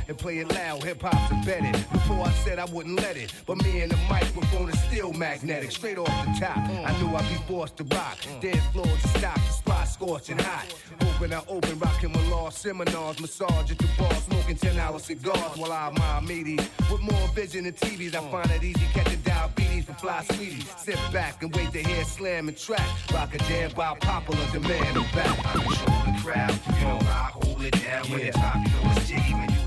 and 0.08 0.18
play 0.18 0.38
it 0.38 0.50
loud. 0.52 0.82
Hip 0.82 1.02
hop's 1.02 1.30
embedded. 1.30 1.72
Before 1.92 2.26
I 2.26 2.32
said 2.44 2.58
I 2.58 2.64
wouldn't 2.66 3.00
let 3.00 3.16
it. 3.16 3.32
But 3.46 3.62
me 3.62 3.82
and 3.82 3.92
the 3.92 3.96
microphone 4.08 4.70
is 4.70 4.80
still 4.84 5.12
magnetic. 5.12 5.70
Straight 5.70 5.98
off 5.98 6.06
the 6.06 6.40
top. 6.40 6.56
I 6.56 6.96
knew 7.00 7.14
I'd 7.14 7.28
be 7.28 7.36
forced 7.46 7.76
to 7.76 7.84
rock. 7.84 8.18
Dance 8.40 8.64
floors 8.72 9.02
to 9.02 9.08
stop. 9.18 9.36
The 9.36 9.52
spot 9.52 9.88
scorching 9.88 10.38
hot. 10.38 10.74
Open, 11.02 11.32
I 11.32 11.42
open, 11.48 11.78
rocking 11.78 12.12
my 12.12 12.22
law 12.30 12.48
seminars. 12.50 13.20
Massage 13.20 13.70
at 13.70 13.78
the 13.78 13.88
bar, 13.98 14.14
smoking 14.14 14.56
10 14.56 14.78
hour 14.78 14.98
cigars 14.98 15.56
while 15.56 15.72
I 15.72 15.90
mind 15.90 16.28
meaties. 16.28 16.66
With 16.90 17.02
more 17.02 17.28
vision 17.34 17.64
than 17.64 17.74
TVs, 17.74 18.14
I 18.14 18.30
find 18.30 18.50
it 18.50 18.64
easy 18.64 18.86
catching 18.94 19.20
diabetes 19.20 19.84
for 19.84 19.94
fly 19.94 20.24
sweeties. 20.32 20.68
Sit 20.78 20.98
back 21.12 21.42
and 21.42 21.54
wait 21.54 21.72
to 21.72 21.82
hear 21.82 22.04
slam 22.04 22.48
and 22.48 22.56
track. 22.56 22.86
Rock 23.12 23.34
a 23.34 23.38
jam 23.38 23.70
while 23.72 23.96
popular 23.96 24.44
demand 24.52 24.96
I'm 24.96 25.02
back. 25.14 25.38
I 25.46 25.52
control 25.52 25.74
the 26.06 26.20
crowd, 26.22 26.58
you 26.66 26.84
know 26.84 26.98
I 27.02 27.30
hold 27.34 27.62
it 27.62 27.72
down. 27.82 28.04
When 28.10 28.20
it's 28.20 28.36
pop, 28.36 28.56
you 28.56 28.62
know 28.62 28.92
it's 28.96 29.08
jiggy 29.08 29.32
when 29.34 29.57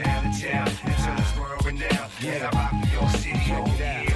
you 0.00 0.10
hear 0.10 0.22
the 0.22 0.32
sound. 0.32 0.32
From 0.32 0.32
town 0.32 0.32
to 0.32 0.40
town, 0.40 0.68
until 0.84 1.18
it's 1.18 1.38
world 1.38 1.64
renowned. 1.64 2.10
Yeah, 2.22 2.50
rock 2.54 2.72
your 2.92 3.08
city 3.10 3.52
all 3.52 3.68
year 3.76 4.09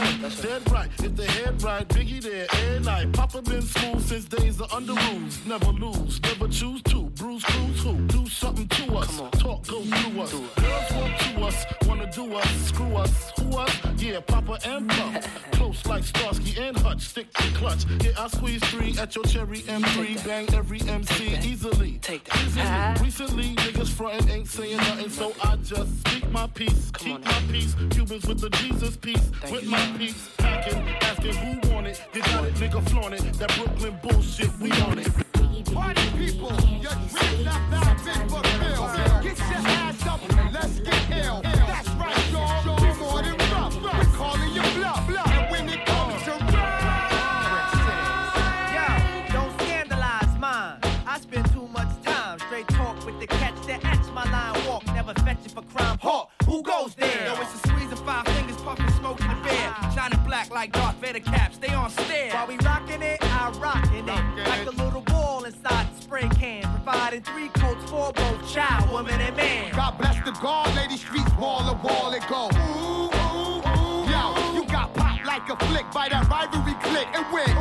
in 0.00 0.20
Brooklyn. 0.20 0.46
Dead 0.46 0.70
right. 0.70 0.90
If 0.98 1.16
the 1.16 1.26
head 1.26 1.62
right, 1.62 1.88
Biggie 1.88 2.22
there 2.22 2.46
every 2.50 2.80
night. 2.80 3.12
Papa 3.12 3.42
been 3.42 3.62
smooth 3.62 4.06
since 4.06 4.24
days 4.26 4.60
of 4.60 4.68
Underoos. 4.70 5.46
Never 5.46 5.72
lose, 5.72 6.20
never 6.22 6.48
choose 6.48 6.82
to. 6.82 7.02
Bruise, 7.10 7.44
cruise, 7.44 7.82
who? 7.82 7.94
Do 8.06 8.26
something 8.28 8.68
to 8.68 8.94
us. 8.96 9.20
Talk, 9.38 9.66
go 9.66 9.82
through 9.82 10.22
us. 10.22 10.59
Do 12.20 12.34
us, 12.34 12.50
screw 12.66 12.96
us, 12.96 13.32
who 13.38 13.56
us? 13.56 13.80
Yeah, 13.96 14.20
Papa 14.20 14.58
and 14.66 14.86
Pump. 14.90 15.24
Close 15.52 15.86
like 15.86 16.04
Starsky 16.04 16.54
and 16.60 16.76
Hutch, 16.76 17.00
stick 17.00 17.32
to 17.32 17.42
clutch. 17.54 17.86
Yeah, 18.04 18.10
I 18.18 18.28
squeeze 18.28 18.62
three 18.64 18.94
at 18.98 19.14
your 19.14 19.24
cherry 19.24 19.60
M3. 19.62 20.22
Bang 20.26 20.46
every 20.52 20.82
MC 20.82 21.38
easily. 21.42 21.98
Take 22.02 22.24
that. 22.24 22.98
Easily. 23.00 23.06
Recently, 23.06 23.54
niggas 23.54 23.88
frontin' 23.88 24.28
ain't 24.28 24.48
saying 24.48 24.76
nothing, 24.76 25.08
so 25.08 25.32
I 25.42 25.56
just 25.56 25.98
speak 26.00 26.30
my 26.30 26.46
peace. 26.48 26.90
Keep 26.98 27.24
my 27.24 27.42
peace. 27.50 27.74
Cubans 27.88 28.26
with 28.26 28.40
the 28.40 28.50
Jesus 28.50 28.98
piece. 28.98 29.30
with 29.50 29.64
my 29.64 29.94
peace. 29.96 30.28
Packing, 30.36 30.88
asking 31.00 31.36
who 31.36 31.72
want 31.72 31.86
it. 31.86 32.04
You 32.12 32.20
got 32.20 32.44
it, 32.44 32.54
nigga, 32.56 32.86
flaunt 32.90 33.14
it. 33.14 33.32
That 33.38 33.48
Brooklyn 33.56 33.98
bullshit, 34.02 34.50
we 34.58 34.70
on 34.72 34.98
it. 34.98 35.08
Party 35.72 36.02
people, 36.18 36.52
you're 36.82 36.92
dreaming 37.08 37.46
up 37.46 37.62
now, 37.70 37.96
big 38.04 38.28
book 38.28 38.42
bill. 38.42 39.22
Get 39.22 39.38
your 39.38 39.68
ass 39.72 40.06
up 40.06 40.20
let's 40.52 40.80
get 40.80 41.24
ill. 41.24 41.49
It 56.02 56.06
for 56.06 56.16
crime. 56.16 56.28
Hawk, 56.28 56.30
who 56.46 56.62
goes 56.62 56.94
there? 56.94 57.26
Yo, 57.26 57.40
it's 57.40 57.54
a 57.54 57.68
squeeze 57.68 57.92
of 57.92 58.00
five 58.00 58.26
fingers, 58.26 58.56
puffing 58.62 58.90
smoke 58.92 59.20
in 59.20 59.28
the 59.28 59.34
bear. 59.42 59.76
Shining 59.94 60.20
black 60.24 60.50
like 60.50 60.72
Darth 60.72 60.96
Vader 60.96 61.20
caps, 61.20 61.56
Stay 61.56 61.74
on 61.74 61.90
stare. 61.90 62.32
While 62.32 62.46
we 62.46 62.56
rocking 62.58 63.02
it, 63.02 63.18
I 63.22 63.50
rockin' 63.60 64.08
it. 64.08 64.48
Like 64.48 64.66
a 64.66 64.70
little 64.70 65.02
ball 65.02 65.44
inside 65.44 65.86
the 65.94 66.02
spray 66.02 66.28
can. 66.30 66.62
Providing 66.62 67.22
three 67.22 67.48
coats 67.48 67.90
for 67.90 68.12
both 68.12 68.52
child, 68.52 68.90
woman, 68.90 69.20
and 69.20 69.36
man. 69.36 69.72
God 69.74 69.98
bless 69.98 70.16
the 70.24 70.32
guard, 70.40 70.74
lady 70.74 70.96
streets 70.96 71.32
wall 71.36 71.60
to 71.68 71.74
wall 71.86 72.12
it 72.12 72.26
go. 72.28 72.48
Ooh, 72.54 73.10
ooh, 73.10 73.60
ooh. 73.60 74.10
Yo, 74.10 74.52
you 74.54 74.64
got 74.66 74.92
popped 74.94 75.26
like 75.26 75.48
a 75.48 75.56
flick 75.66 75.90
by 75.92 76.08
that 76.08 76.28
rivalry 76.28 76.74
click 76.82 77.08
and 77.14 77.26
win. 77.32 77.59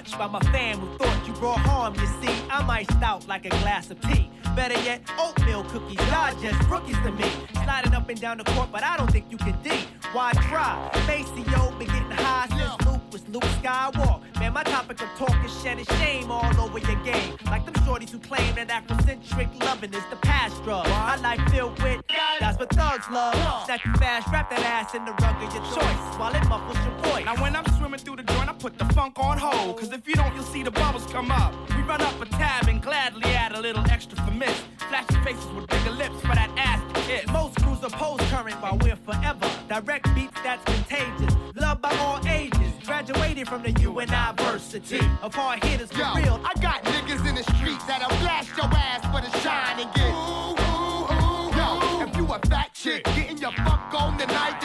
Touched 0.00 0.18
by 0.18 0.26
my 0.26 0.40
fam 0.50 0.78
who 0.78 0.96
thought 0.96 1.26
you 1.26 1.32
brought 1.34 1.58
harm. 1.58 1.94
You 1.94 2.06
see, 2.22 2.34
I'm 2.50 2.70
iced 2.70 3.02
out 3.02 3.28
like 3.28 3.44
a 3.44 3.50
glass 3.50 3.90
of 3.90 4.00
tea. 4.00 4.30
Better 4.56 4.80
yet, 4.82 5.02
oatmeal 5.18 5.62
cookies. 5.64 5.98
Y'all 6.08 6.34
just 6.40 6.68
rookies 6.70 6.96
to 7.04 7.12
me. 7.12 7.30
Sliding 7.52 7.92
up 7.92 8.08
and 8.08 8.18
down 8.18 8.38
the 8.38 8.44
court, 8.44 8.70
but 8.72 8.82
I 8.82 8.96
don't 8.96 9.10
think 9.10 9.26
you 9.30 9.36
can 9.36 9.60
D. 9.62 9.70
Why 10.12 10.32
try? 10.32 10.90
Maceo 11.06 11.78
getting 11.78 11.99
high 12.20 12.76
Luke 12.86 13.00
was 13.12 13.28
Luke 13.28 13.42
Skywalker. 13.62 14.20
Man, 14.38 14.52
my 14.52 14.62
topic 14.62 15.00
of 15.02 15.08
talk 15.18 15.44
is 15.44 15.62
shedding 15.62 15.84
shame 15.98 16.30
all 16.30 16.60
over 16.60 16.78
your 16.78 17.02
game. 17.02 17.36
Like 17.46 17.64
them 17.64 17.74
shorties 17.84 18.10
who 18.10 18.18
claim 18.18 18.54
that 18.54 18.68
Afrocentric 18.68 19.62
loving 19.62 19.92
is 19.92 20.04
the 20.10 20.16
past 20.16 20.62
drug. 20.64 20.86
My 20.88 21.16
life 21.16 21.40
filled 21.50 21.80
with 21.82 22.00
that's 22.40 22.58
what 22.58 22.70
thugs 22.70 23.04
love. 23.10 23.34
Snatch 23.66 23.84
you 23.84 23.92
fast, 23.94 24.28
wrap 24.32 24.48
that 24.50 24.60
ass 24.60 24.94
in 24.94 25.04
the 25.04 25.12
rug 25.12 25.36
of 25.42 25.54
your 25.54 25.62
choice 25.64 26.18
while 26.18 26.34
it 26.34 26.46
muffles 26.48 26.78
your 26.86 27.12
voice. 27.12 27.24
Now 27.24 27.36
when 27.40 27.54
I'm 27.54 27.66
swimming 27.76 28.00
through 28.00 28.16
the 28.16 28.22
joint, 28.22 28.48
I 28.48 28.54
put 28.54 28.78
the 28.78 28.86
funk 28.86 29.18
on 29.18 29.38
hold. 29.38 29.78
Cause 29.78 29.92
if 29.92 30.08
you 30.08 30.14
don't, 30.14 30.34
you'll 30.34 30.44
see 30.44 30.62
the 30.62 30.70
bubbles 30.70 31.06
come 31.06 31.30
up. 31.30 31.54
We 31.76 31.82
run 31.82 32.00
up 32.00 32.20
a 32.20 32.26
tab 32.26 32.68
and 32.68 32.80
gladly 32.82 33.30
add 33.30 33.52
a 33.52 33.60
little 33.60 33.84
extra 33.90 34.16
for 34.24 34.30
miss. 34.30 34.58
Flashing 34.90 35.22
faces 35.22 35.46
with 35.54 35.68
bigger 35.68 35.92
lips 35.92 36.20
for 36.20 36.34
that 36.34 36.50
ass 36.56 36.82
to 36.92 37.00
kiss. 37.02 37.24
Most 37.28 37.54
crews 37.62 37.78
oppose 37.84 38.18
current 38.22 38.56
while 38.56 38.76
we're 38.82 38.96
forever. 38.96 39.48
Direct 39.68 40.12
beats 40.16 40.34
that's 40.42 40.64
contagious. 40.64 41.32
Loved 41.54 41.80
by 41.80 41.96
all 41.98 42.18
ages. 42.26 42.72
Graduated 42.84 43.46
from 43.46 43.62
the 43.62 43.70
university 43.80 44.98
of 45.22 45.32
hard 45.32 45.62
hitters 45.62 45.92
for 45.92 45.98
Yo, 45.98 46.14
real. 46.16 46.40
I 46.44 46.60
got 46.60 46.82
niggas 46.82 47.24
in 47.28 47.36
the 47.36 47.44
streets 47.54 47.84
that'll 47.84 48.08
blast 48.18 48.50
your 48.56 48.66
ass 48.66 49.06
for 49.14 49.20
the 49.22 49.30
shine 49.38 49.78
and 49.78 49.94
get. 49.94 50.10
Ooh, 50.10 50.58
ooh, 50.58 51.06
ooh, 51.14 51.54
Yo, 51.54 52.02
if 52.04 52.16
you 52.16 52.26
a 52.26 52.38
fat 52.48 52.74
chick, 52.74 53.04
getting 53.14 53.38
your 53.38 53.52
fuck 53.52 53.94
on 53.94 54.18
tonight 54.18 54.59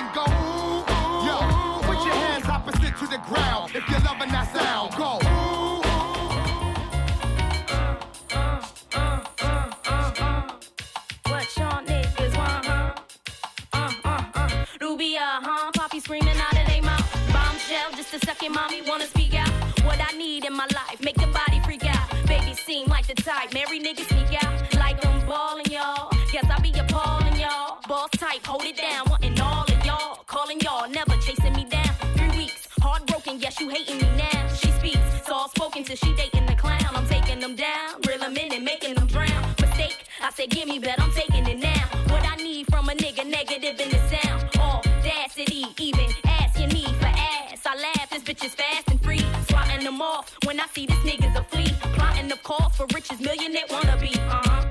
A 18.14 18.20
second, 18.26 18.54
mommy 18.54 18.82
wanna 18.82 19.06
speak 19.06 19.34
out. 19.34 19.50
What 19.84 20.00
I 20.00 20.16
need 20.16 20.46
in 20.46 20.54
my 20.54 20.68
life, 20.74 21.02
make 21.04 21.16
the 21.16 21.28
body 21.28 21.60
freak 21.66 21.86
out. 21.86 22.08
Baby 22.28 22.54
seem 22.54 22.88
like 22.88 23.08
the 23.08 23.16
type, 23.16 23.54
marry 23.54 23.80
niggas 23.80 24.08
sneak 24.08 24.42
out. 24.44 24.74
Like 24.76 25.04
I'm 25.06 25.26
ballin', 25.28 25.66
y'all. 25.70 26.10
Guess 26.32 26.46
I 26.50 26.60
be 26.62 26.72
appallin', 26.72 27.36
y'all. 27.36 27.80
Boss 27.88 28.10
type, 28.12 28.46
hold 28.46 28.64
it 28.64 28.78
down, 28.78 29.06
wanting 29.10 29.40
all 29.42 29.64
of 29.64 29.86
y'all. 29.86 30.24
Calling 30.28 30.60
y'all, 30.62 30.88
never 30.90 31.16
chasing 31.18 31.54
me 31.54 31.66
down. 31.66 31.94
Three 32.16 32.38
weeks, 32.38 32.68
heartbroken, 32.80 33.40
yes, 33.40 33.60
you 33.60 33.70
hating 33.70 33.98
me 33.98 34.10
now. 34.18 34.48
She 34.54 34.72
speaks, 34.72 35.00
soft 35.26 35.58
spoken 35.58 35.84
till 35.84 35.98
she 35.98 36.14
dating 36.16 36.46
the 36.46 36.56
clown. 36.56 36.88
I'm 36.94 37.08
taking 37.08 37.40
them 37.40 37.56
down, 37.56 38.02
reel 38.08 38.20
them 38.20 38.38
in 38.38 38.54
and 38.54 38.64
making 38.64 38.96
them 38.96 39.08
drown. 39.08 39.56
Mistake, 39.60 40.06
I 40.22 40.30
said, 40.32 40.50
give 40.52 40.68
me, 40.68 40.80
bet 40.80 41.02
I'm 41.02 41.12
taking 41.12 41.46
it 41.48 41.60
now. 41.60 41.95
Them 49.96 50.02
off 50.02 50.36
when 50.46 50.60
I 50.60 50.66
see 50.74 50.86
this 50.86 50.98
nigga's 50.98 51.38
a 51.38 51.44
flea. 51.44 51.72
Plotting 51.96 52.28
the 52.28 52.38
call 52.38 52.70
for 52.70 52.86
riches, 52.94 53.20
millionaire 53.20 53.64
wanna 53.70 53.98
be. 53.98 54.12
Uh 54.28 54.42
huh. 54.44 54.66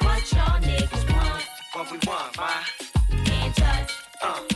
What 0.00 0.32
y'all 0.32 0.60
niggas 0.60 1.04
want? 1.14 1.42
What 1.72 1.90
we 1.90 1.98
want, 2.06 2.36
why? 2.36 2.62
Can't 3.24 3.56
touch. 3.56 3.92
Uh, 4.20 4.51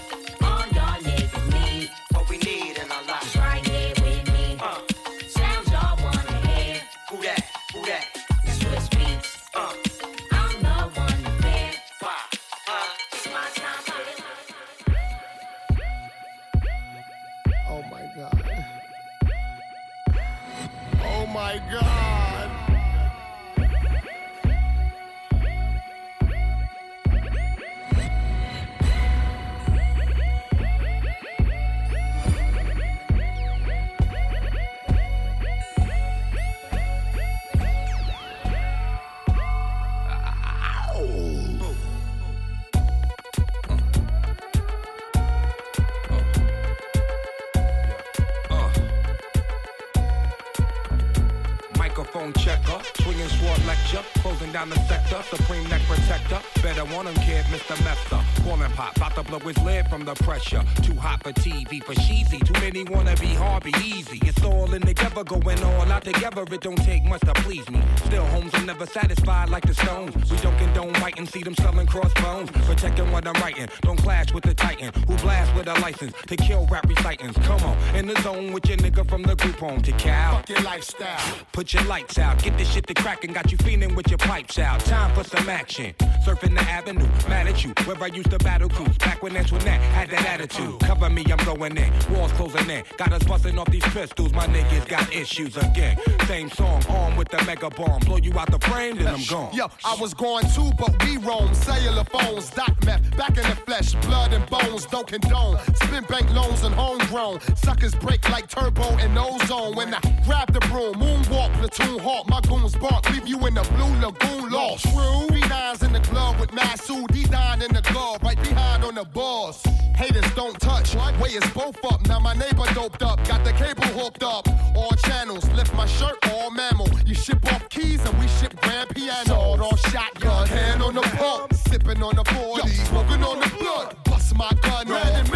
pop, 59.54 59.85
about 59.85 59.85
to 60.06 60.24
blow 60.24 60.34
his 60.34 60.52
lid 60.52 60.60
from 60.60 60.60
the 60.60 60.64
pressure. 60.64 60.82
Too 60.82 60.94
hot 60.94 61.22
for 61.22 61.32
TV, 61.32 61.82
for 61.82 61.94
cheesy. 61.94 62.38
Too 62.38 62.52
many 62.60 62.84
wanna 62.84 63.14
be 63.16 63.34
hard, 63.34 63.64
be 63.64 63.72
easy. 63.84 64.18
It's 64.22 64.42
all 64.44 64.72
in 64.72 64.82
together, 64.82 65.24
going 65.24 65.62
all 65.62 65.92
out 65.92 66.04
together. 66.04 66.44
It 66.50 66.60
don't 66.60 66.76
take 66.76 67.04
much 67.04 67.20
to 67.22 67.32
please 67.34 67.68
me. 67.70 67.80
Still, 68.06 68.24
homes 68.26 68.54
are 68.54 68.64
never 68.64 68.86
satisfied 68.86 69.48
like 69.48 69.66
the 69.66 69.74
Stones. 69.74 70.30
We 70.30 70.36
don't 70.38 70.56
condone 70.58 70.92
biting, 70.94 71.26
see 71.26 71.42
them 71.42 71.54
selling 71.54 71.86
crossbones. 71.86 72.50
Protecting 72.50 73.10
what 73.12 73.26
I'm 73.26 73.40
writing, 73.42 73.68
don't 73.82 73.98
clash 73.98 74.32
with 74.32 74.44
the 74.44 74.54
Titan 74.54 74.92
who 75.06 75.16
blast 75.16 75.54
with 75.54 75.68
a 75.68 75.74
license 75.80 76.12
to 76.26 76.36
kill 76.36 76.66
rap 76.66 76.86
recitants. 76.88 77.38
Come 77.46 77.62
on, 77.62 77.76
in 77.94 78.06
the 78.06 78.20
zone 78.22 78.52
with 78.52 78.68
your 78.68 78.78
nigga 78.78 79.08
from 79.08 79.22
the 79.22 79.36
group 79.36 79.56
home 79.56 79.82
to 79.82 79.92
Cal. 79.92 80.36
Fuck 80.36 80.48
your 80.48 80.62
lifestyle. 80.62 81.38
Put 81.52 81.72
your 81.74 81.84
lights 81.84 82.18
out, 82.18 82.42
get 82.42 82.56
this 82.58 82.70
shit 82.70 82.86
to 82.86 82.94
crackin', 82.94 83.32
got 83.32 83.50
you 83.52 83.58
feeling 83.58 83.94
with 83.94 84.08
your 84.08 84.18
pipes 84.18 84.58
out. 84.58 84.80
Time 84.80 85.14
for 85.14 85.24
some 85.24 85.48
action. 85.48 85.94
Surfing 86.24 86.54
the 86.54 86.62
avenue, 86.62 87.08
mad 87.28 87.46
at 87.46 87.64
you, 87.64 87.72
where 87.84 88.02
I 88.02 88.08
used 88.08 88.30
to 88.30 88.38
battle 88.38 88.68
cruise. 88.68 88.96
Back 88.98 89.22
when 89.22 89.36
Antoinette 89.36 89.80
had 89.96 90.10
that 90.10 90.26
attitude. 90.26 90.78
Cover 90.80 91.08
me, 91.08 91.24
I'm 91.30 91.42
going 91.44 91.76
in. 91.76 91.90
Walls 92.10 92.32
closing 92.32 92.68
in. 92.68 92.84
Got 92.98 93.12
us 93.12 93.24
busting 93.24 93.58
off 93.58 93.70
these 93.70 93.84
pistols, 93.84 94.32
my 94.32 94.46
niggas 94.46 94.86
got 94.88 95.12
issues 95.12 95.56
again. 95.56 95.98
Same 96.26 96.50
song, 96.50 96.82
armed 96.88 97.16
with 97.16 97.28
the 97.28 97.42
mega 97.44 97.70
bomb. 97.70 98.00
Blow 98.00 98.18
you 98.18 98.38
out 98.38 98.50
the 98.50 98.58
frame, 98.68 98.96
then 98.98 99.08
I'm 99.08 99.24
gone. 99.24 99.54
Yo, 99.54 99.66
I 99.84 99.96
was 100.00 100.12
going 100.12 100.46
too, 100.54 100.70
but 100.78 100.92
we 101.04 101.16
roam. 101.16 101.52
Cellular 101.54 102.04
phones, 102.04 102.50
dot 102.50 102.74
meth, 102.84 103.16
back 103.16 103.30
in 103.30 103.44
the 103.52 103.56
flesh, 103.66 103.94
blood 104.06 104.32
and 104.32 104.44
bones, 104.50 104.86
don't 104.86 105.06
condone. 105.06 105.58
Spin 105.82 106.04
bank 106.04 106.30
loans 106.34 106.62
and 106.62 106.74
homegrown. 106.74 107.40
Suckers 107.56 107.94
break 107.94 108.28
like 108.28 108.48
turbo 108.48 108.88
and 108.98 109.16
ozone. 109.18 109.74
When 109.76 109.94
I 109.94 110.00
grab 110.26 110.52
the 110.52 110.60
broom, 110.68 110.94
moonwalk, 110.94 111.52
platoon 111.54 111.98
hawk, 111.98 112.28
my 112.28 112.40
goons 112.42 112.76
bark, 112.76 113.08
leave 113.10 113.26
you 113.26 113.46
in 113.46 113.54
the 113.54 113.62
blue 113.74 113.94
lagoon 114.04 114.50
lost. 114.50 114.84
True. 114.84 115.26
B9's 115.28 115.82
in 115.82 115.92
the 115.92 116.00
club 116.00 116.38
with 116.38 116.50
Masood, 116.50 117.08
D9 117.08 117.66
in 117.66 117.74
the 117.74 117.82
glove, 117.82 118.22
right 118.22 118.40
behind 118.42 118.84
on 118.84 118.94
the 118.94 119.04
boss. 119.04 119.62
Haters 119.96 120.30
don't 120.34 120.58
touch, 120.60 120.94
way 120.94 121.30
is 121.30 121.50
both 121.52 121.82
up. 121.84 122.06
Now 122.06 122.18
my 122.20 122.34
neighbor 122.34 122.66
doped 122.74 123.02
up, 123.02 123.26
got 123.26 123.44
the 123.44 123.52
cable 123.52 123.84
hooked 123.98 124.22
up. 124.22 124.46
All 124.74 124.90
channels, 125.04 125.48
lift 125.50 125.74
my 125.74 125.86
shirt, 125.86 126.16
all 126.30 126.50
mammal. 126.50 126.88
You 127.06 127.14
ship 127.14 127.44
off 127.52 127.68
keys 127.68 128.04
and 128.04 128.18
we 128.18 128.28
ship 128.28 128.60
grand 128.60 128.90
piano. 128.90 129.24
Sword 129.24 129.60
off 129.60 129.80
shotgun, 129.90 130.46
hand 130.48 130.82
on 130.82 130.94
the 130.94 131.00
pump, 131.00 131.54
sipping 131.54 132.02
on 132.02 132.14
the 132.16 132.24
40, 132.24 132.68
smoking 132.68 133.22
on 133.22 133.40
the 133.40 133.48
blood. 133.58 133.96
Bust 134.04 134.36
my 134.36 134.50
gun, 134.62 134.88
red 134.88 135.28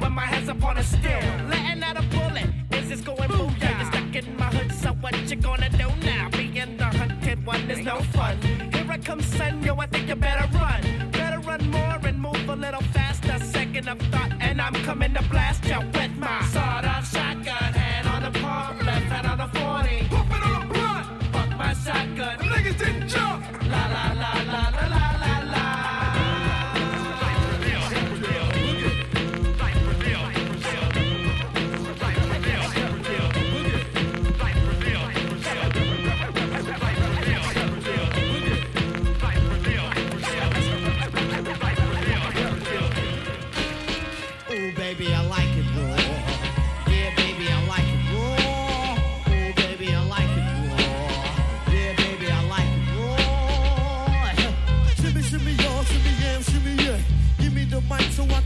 with 0.00 0.10
my 0.10 0.26
hands 0.26 0.48
upon 0.48 0.78
a 0.78 0.82
steel. 0.82 1.20
Letting 1.48 1.82
out 1.82 1.96
a 1.96 2.02
bullet, 2.08 2.48
This 2.70 2.82
is 2.84 2.88
this 2.88 3.00
going 3.00 3.28
booyah? 3.28 3.78
You're 3.78 3.90
stuck 3.92 4.14
in 4.14 4.36
my 4.36 4.46
hood, 4.46 4.72
so 4.72 4.92
what 5.00 5.14
you 5.30 5.36
gonna 5.36 5.70
do 5.70 5.88
now? 6.02 6.28
Being 6.30 6.76
the 6.76 6.84
hunted 6.84 7.44
one 7.46 7.70
is 7.70 7.80
no 7.80 8.00
fun. 8.16 8.36
Here 8.72 8.86
I 8.88 8.98
come, 8.98 9.22
son, 9.22 9.62
yo, 9.62 9.76
I 9.76 9.86
think 9.86 10.08
you 10.08 10.16
better 10.16 10.48
run. 10.58 11.10
Better 11.10 11.40
run 11.40 11.70
more 11.70 11.98
and 12.04 12.20
move 12.20 12.48
a 12.48 12.56
little 12.56 12.82
faster. 12.96 13.38
Second 13.44 13.88
of 13.88 13.98
thought, 14.12 14.32
and 14.40 14.60
I'm 14.60 14.74
coming 14.88 15.14
to 15.14 15.22
blast 15.24 15.64
you 15.64 15.80
with 15.94 16.16
my 16.16 16.42
sawed-off 16.52 16.87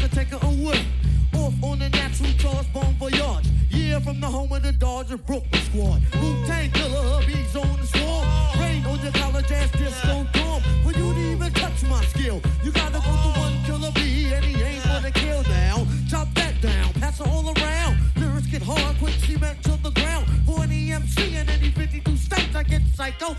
it 0.02 0.42
away. 0.42 0.84
Off 1.34 1.54
on 1.62 1.80
a 1.80 1.88
natural 1.88 2.32
charge, 2.32 2.72
bon 2.72 2.94
voyage. 2.94 3.46
Yeah, 3.70 4.00
from 4.00 4.20
the 4.20 4.26
home 4.26 4.52
of 4.52 4.62
the 4.62 4.72
Dodger 4.72 5.16
Brooklyn 5.16 5.62
squad. 5.62 6.02
Wu 6.20 6.46
Tang 6.46 6.70
killer, 6.70 7.24
bees 7.26 7.56
on 7.56 7.76
the 7.78 7.86
swarm. 7.86 8.26
Rain 8.60 8.84
on 8.84 9.00
your 9.00 9.12
college 9.12 9.50
ass 9.50 9.70
disco 9.70 10.26
dorm. 10.32 10.62
For 10.82 10.92
you 10.92 11.14
didn't 11.14 11.32
even 11.32 11.52
touch 11.52 11.82
my 11.88 12.04
skill, 12.06 12.42
you 12.64 12.72
gotta 12.72 12.98
go 12.98 13.12
to 13.24 13.40
one 13.40 13.56
killer 13.64 13.92
bee, 13.92 14.32
and 14.34 14.44
he 14.44 14.62
ain't 14.62 14.84
gonna 14.84 15.10
kill 15.10 15.42
now. 15.44 15.86
Chop 16.08 16.28
that 16.34 16.60
down, 16.60 16.92
pass 16.94 17.20
it 17.20 17.28
all 17.28 17.46
around. 17.56 17.98
Lyrics 18.16 18.46
get 18.48 18.62
hard, 18.62 18.96
quick 18.98 19.14
cement 19.14 19.62
to 19.64 19.76
the 19.82 19.90
ground. 19.90 20.26
For 20.44 20.62
any 20.62 20.92
MC 20.92 21.36
in 21.36 21.48
any 21.48 21.70
52 21.70 22.16
states, 22.16 22.54
I 22.54 22.62
get 22.64 22.82
psycho. 22.94 23.36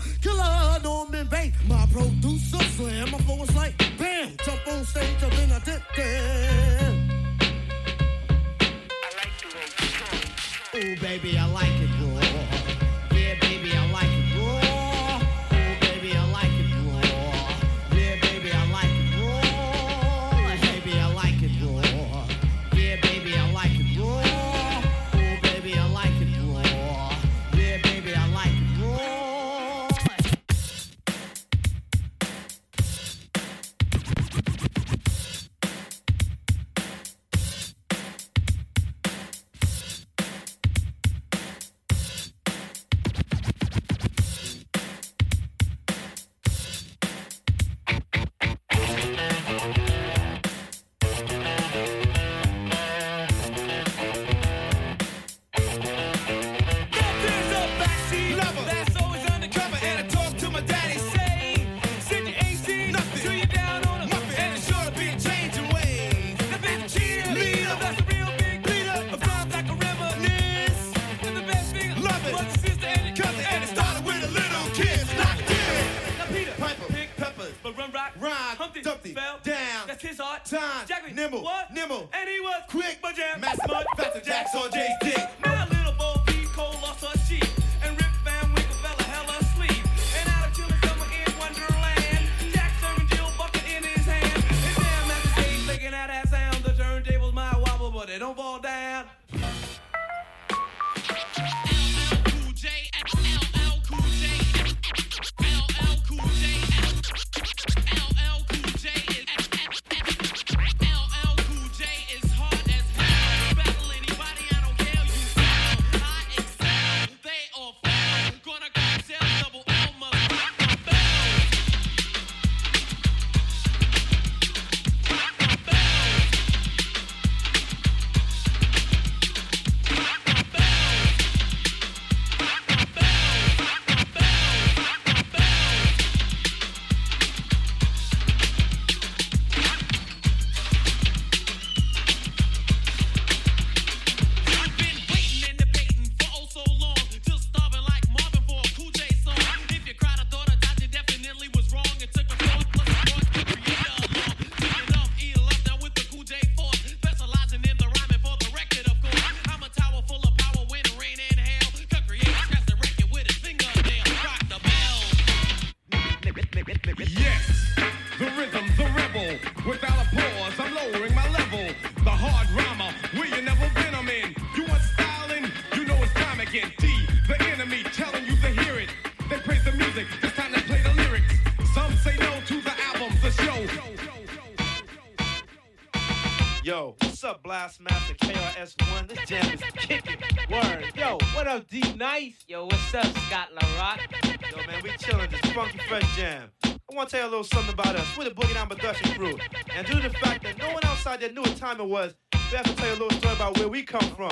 Little 197.34 197.58
something 197.58 197.74
about 197.74 197.96
us. 197.96 198.16
We're 198.16 198.24
the 198.24 198.30
Boogie 198.30 198.54
Down 198.54 198.68
Production 198.68 199.12
crew. 199.14 199.36
And 199.74 199.84
due 199.86 200.00
to 200.00 200.08
the 200.08 200.14
fact 200.18 200.44
that 200.44 200.56
no 200.56 200.68
one 200.72 200.84
outside 200.84 201.20
there 201.20 201.32
knew 201.32 201.40
what 201.40 201.56
time 201.56 201.80
it 201.80 201.86
was, 201.86 202.14
we 202.32 202.56
have 202.56 202.64
to 202.64 202.76
tell 202.76 202.86
you 202.86 202.92
a 202.92 203.00
little 203.02 203.18
story 203.18 203.34
about 203.34 203.58
where 203.58 203.68
we 203.68 203.82
come 203.82 204.08
from. 204.14 204.30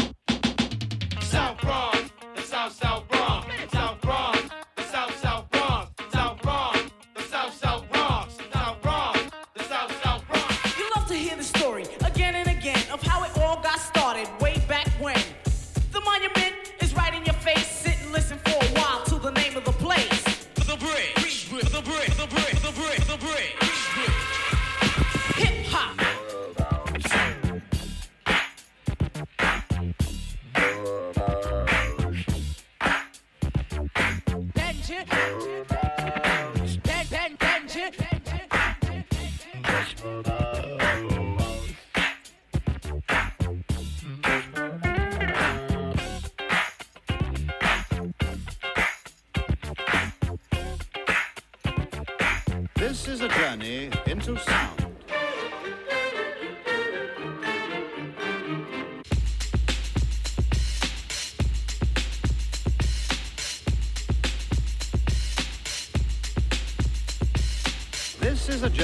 South 1.23 1.61
Bronx, 1.61 2.13
the 2.37 2.43
South 2.43 2.73
South 2.73 3.09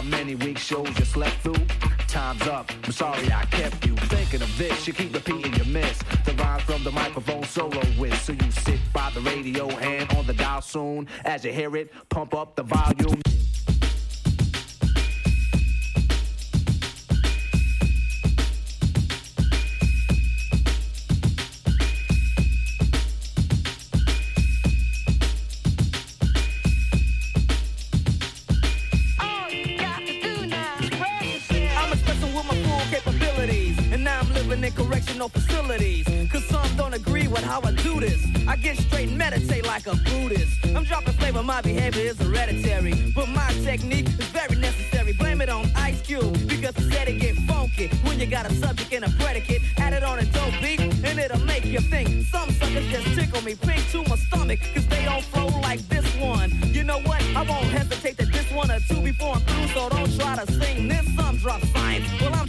How 0.00 0.06
many 0.06 0.34
week 0.34 0.56
shows 0.56 0.88
you 0.98 1.04
slept 1.04 1.36
through. 1.42 1.66
Time's 2.08 2.46
up. 2.48 2.72
I'm 2.84 2.92
sorry 2.92 3.30
I 3.30 3.44
kept 3.46 3.86
you 3.86 3.94
thinking 3.96 4.40
of 4.40 4.56
this. 4.56 4.86
You 4.86 4.94
keep 4.94 5.12
repeating 5.12 5.52
your 5.54 5.66
miss. 5.66 5.98
The 6.24 6.32
rhyme 6.38 6.60
from 6.60 6.82
the 6.84 6.90
microphone 6.90 7.44
solo 7.44 7.82
with. 7.98 8.18
So 8.22 8.32
you 8.32 8.50
sit 8.50 8.80
by 8.94 9.10
the 9.10 9.20
radio, 9.20 9.68
hand 9.68 10.10
on 10.16 10.26
the 10.26 10.32
dial 10.32 10.62
soon. 10.62 11.06
As 11.26 11.44
you 11.44 11.52
hear 11.52 11.76
it, 11.76 11.92
pump 12.08 12.32
up 12.32 12.56
the 12.56 12.62
volume. 12.62 13.20
Like 39.70 39.86
a 39.86 39.94
Buddhist. 40.10 40.66
I'm 40.74 40.82
dropping 40.82 41.12
flavor, 41.14 41.44
my 41.44 41.60
behavior 41.60 42.02
is 42.02 42.18
hereditary. 42.18 42.92
But 43.14 43.28
my 43.28 43.50
technique 43.62 44.08
is 44.08 44.28
very 44.38 44.56
necessary. 44.56 45.12
Blame 45.12 45.40
it 45.40 45.48
on 45.48 45.70
Ice 45.76 46.00
Cube. 46.02 46.32
Because 46.48 46.74
he 46.74 46.90
said 46.90 47.06
it 47.08 47.20
get 47.20 47.36
funky. 47.46 47.86
When 48.04 48.18
you 48.18 48.26
got 48.26 48.50
a 48.50 48.54
subject 48.54 48.92
and 48.92 49.04
a 49.04 49.10
predicate, 49.10 49.62
add 49.78 49.92
it 49.92 50.02
on 50.02 50.18
a 50.18 50.24
dope 50.24 50.54
beat, 50.60 50.80
and 50.80 51.16
it'll 51.24 51.46
make 51.54 51.64
you 51.64 51.78
think. 51.78 52.08
Some 52.26 52.50
suckers 52.50 52.86
just 52.88 53.14
tickle 53.14 53.42
me 53.42 53.54
pink 53.54 53.88
to 53.92 53.98
my 54.10 54.16
stomach. 54.16 54.58
Cause 54.74 54.86
they 54.88 55.04
don't 55.04 55.24
flow 55.32 55.46
like 55.60 55.80
this 55.88 56.06
one. 56.16 56.50
You 56.76 56.82
know 56.82 57.00
what? 57.02 57.22
I 57.36 57.42
won't 57.42 57.70
hesitate 57.78 58.18
to 58.18 58.26
this 58.26 58.50
one 58.50 58.72
or 58.72 58.80
two 58.88 59.00
before 59.00 59.36
I'm 59.36 59.42
through. 59.42 59.68
So 59.68 59.88
don't 59.88 60.12
try 60.18 60.34
to 60.42 60.52
sing 60.52 60.88
this. 60.88 61.06
Some 61.14 61.36
drop 61.36 61.62
science. 61.66 62.08
Well, 62.20 62.30
dropping 62.32 62.39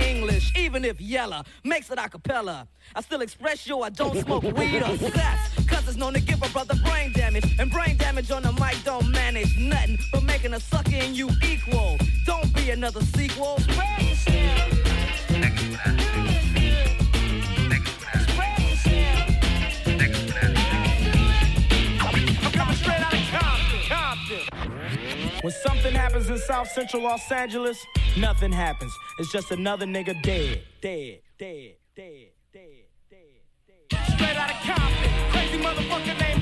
English. 0.00 0.52
Even 0.56 0.84
if 0.84 1.00
yella 1.00 1.44
makes 1.64 1.90
it 1.90 1.98
a 1.98 2.08
cappella. 2.08 2.66
I 2.94 3.00
still 3.02 3.20
express 3.20 3.66
yo, 3.66 3.82
I 3.82 3.90
don't 3.90 4.16
smoke 4.16 4.42
weed 4.42 4.82
or 4.82 4.96
sex. 4.96 5.66
Cause 5.66 5.86
it's 5.88 5.96
known 5.96 6.14
to 6.14 6.20
give 6.20 6.42
a 6.42 6.48
brother 6.48 6.74
brain 6.84 7.12
damage. 7.12 7.44
And 7.58 7.70
brain 7.70 7.96
damage 7.96 8.30
on 8.30 8.42
the 8.42 8.52
mic 8.52 8.76
don't 8.84 9.08
manage 9.10 9.56
nothing 9.58 9.98
but 10.12 10.22
making 10.24 10.54
a 10.54 10.60
sucker 10.60 10.96
in 10.96 11.14
you 11.14 11.28
equal. 11.42 11.98
Don't 12.26 12.52
be 12.54 12.70
another 12.70 13.02
sequel. 13.02 13.58
When 25.42 25.52
something 25.52 25.94
happens 25.94 26.28
in 26.28 26.36
South 26.36 26.68
Central 26.68 27.02
Los 27.02 27.32
Angeles, 27.32 27.78
nothing 28.18 28.52
happens. 28.52 28.92
It's 29.18 29.32
just 29.32 29.50
another 29.50 29.86
nigga 29.86 30.20
dead, 30.22 30.60
dead, 30.82 31.20
dead, 31.38 31.76
dead, 31.96 32.28
dead, 32.52 32.66
dead. 33.08 34.04
Straight 34.14 34.36
out 34.36 34.50
of 34.50 34.56
Compton, 34.56 35.30
crazy 35.30 35.56
motherfucker 35.56 36.20
named 36.20 36.39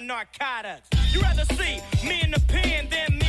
narcotics. 0.00 0.88
You 1.12 1.20
rather 1.20 1.44
see 1.44 1.80
me 2.06 2.20
in 2.22 2.30
the 2.30 2.40
pen 2.48 2.88
than 2.88 3.19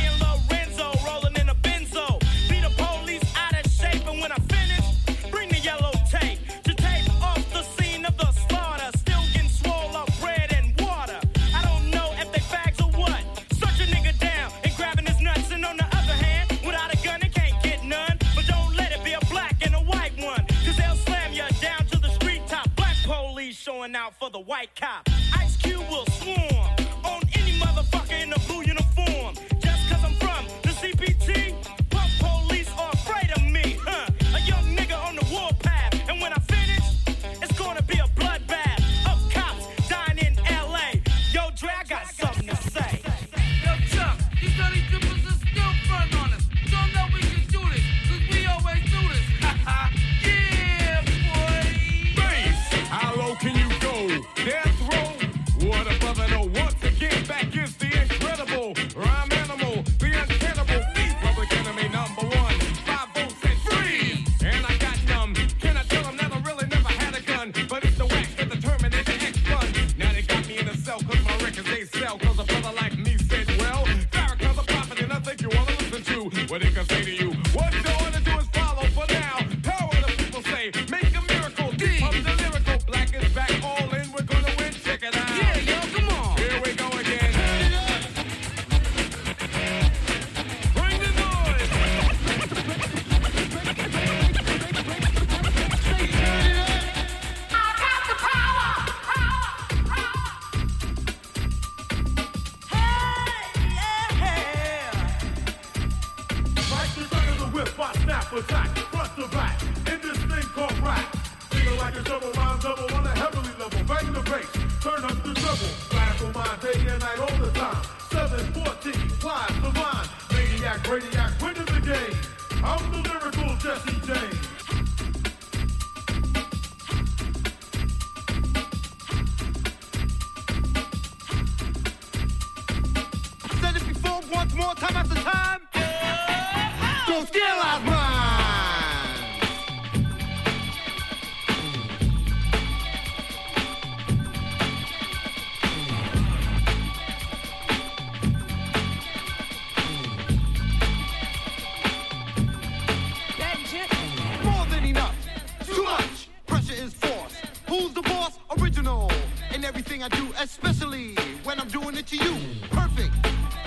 boss 158.32 158.60
original 158.62 159.10
in 159.54 159.64
everything 159.64 160.02
I 160.02 160.08
do, 160.08 160.28
especially 160.38 161.14
when 161.44 161.58
I'm 161.60 161.68
doing 161.68 161.96
it 161.96 162.06
to 162.08 162.16
you. 162.16 162.36
Perfect 162.70 163.12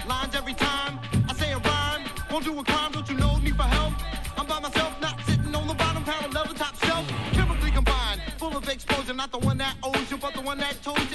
lines 0.08 0.36
every 0.36 0.54
time 0.54 1.00
I 1.28 1.34
say 1.34 1.52
a 1.52 1.58
rhyme. 1.58 2.02
Won't 2.32 2.46
do 2.46 2.58
a 2.60 2.64
crime, 2.64 2.92
don't 2.92 3.10
you 3.10 3.18
know? 3.18 3.38
Need 3.38 3.56
for 3.56 3.64
help? 3.64 3.94
I'm 4.38 4.46
by 4.46 4.60
myself, 4.60 5.00
not 5.02 5.20
sitting 5.26 5.56
on 5.56 5.68
the 5.68 5.74
bottom, 5.74 6.04
parallel 6.04 6.46
the 6.46 6.54
top 6.54 6.76
shelf. 6.84 7.08
Chemically 7.32 7.72
combined, 7.72 8.22
full 8.38 8.56
of 8.56 8.68
explosion, 8.68 9.18
not 9.18 9.32
the 9.32 9.40
one 9.40 9.58
that 9.58 9.76
owes 9.84 10.12
you, 10.12 10.18
but 10.18 10.34
the 10.34 10.42
one 10.42 10.58
that 10.60 10.82
told 10.82 11.00
you. 11.00 11.15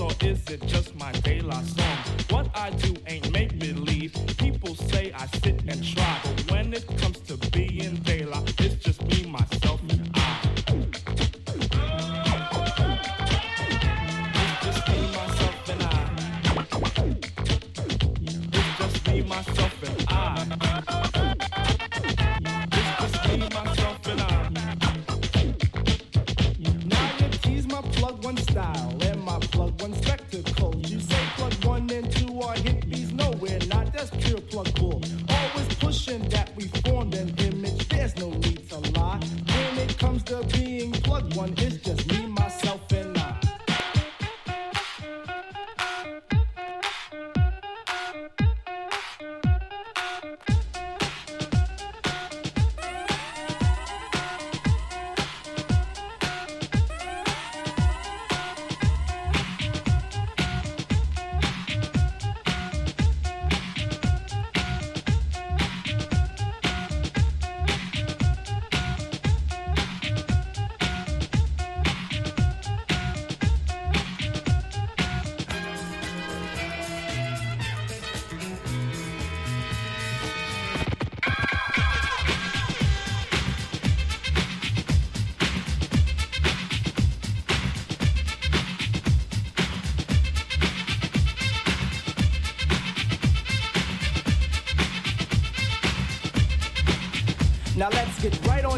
Or 0.00 0.10
is 0.22 0.48
it 0.48 0.66
just 0.66 0.81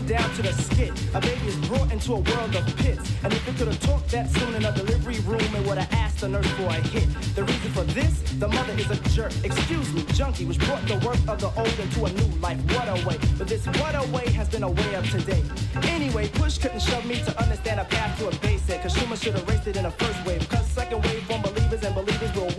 down 0.06 0.28
to 0.34 0.42
the 0.42 0.52
skit. 0.52 0.92
A 1.14 1.20
baby 1.20 1.46
is 1.46 1.56
brought 1.68 1.90
into 1.92 2.12
a 2.12 2.20
world 2.20 2.54
of 2.54 2.76
pits. 2.76 3.10
And 3.22 3.32
if 3.32 3.48
it 3.48 3.56
could 3.56 3.68
have 3.68 3.80
talked 3.80 4.10
that 4.10 4.30
soon 4.30 4.54
in 4.54 4.64
a 4.64 4.72
delivery 4.72 5.20
room, 5.20 5.40
it 5.40 5.66
would 5.66 5.78
have 5.78 5.92
asked 5.92 6.20
the 6.20 6.28
nurse 6.28 6.46
for 6.58 6.66
a 6.66 6.80
hit. 6.92 7.08
The 7.34 7.44
reason 7.44 7.70
for 7.72 7.84
this, 7.84 8.20
the 8.38 8.48
mother 8.48 8.72
is 8.74 8.90
a 8.90 8.96
jerk. 9.10 9.32
Excuse 9.42 9.92
me, 9.92 10.04
junkie, 10.12 10.44
which 10.44 10.58
brought 10.60 10.86
the 10.86 10.96
work 11.06 11.18
of 11.28 11.40
the 11.40 11.50
old 11.56 11.78
into 11.78 12.04
a 12.04 12.12
new 12.12 12.40
life. 12.40 12.58
What 12.74 12.88
a 12.88 13.06
way. 13.06 13.18
But 13.38 13.48
this 13.48 13.66
what 13.66 13.94
a 13.94 14.04
way 14.12 14.28
has 14.32 14.48
been 14.48 14.62
a 14.62 14.70
way 14.70 14.94
of 14.94 15.08
today. 15.10 15.42
Anyway, 15.84 16.28
push 16.28 16.58
couldn't 16.58 16.82
shove 16.82 17.04
me 17.06 17.16
to 17.24 17.42
understand 17.42 17.80
a 17.80 17.84
path 17.84 18.18
to 18.18 18.28
a 18.28 18.34
basic. 18.36 18.80
Schumer 18.82 19.20
should 19.20 19.34
have 19.34 19.48
raced 19.48 19.66
it 19.66 19.76
in 19.76 19.84
the 19.84 19.90
first 19.90 20.24
wave. 20.26 20.46
Cause 20.48 20.66
second 20.66 21.02
wave 21.04 21.22
from 21.24 21.42
believers 21.42 21.82
and 21.82 21.94
believers 21.94 22.34
will 22.34 22.50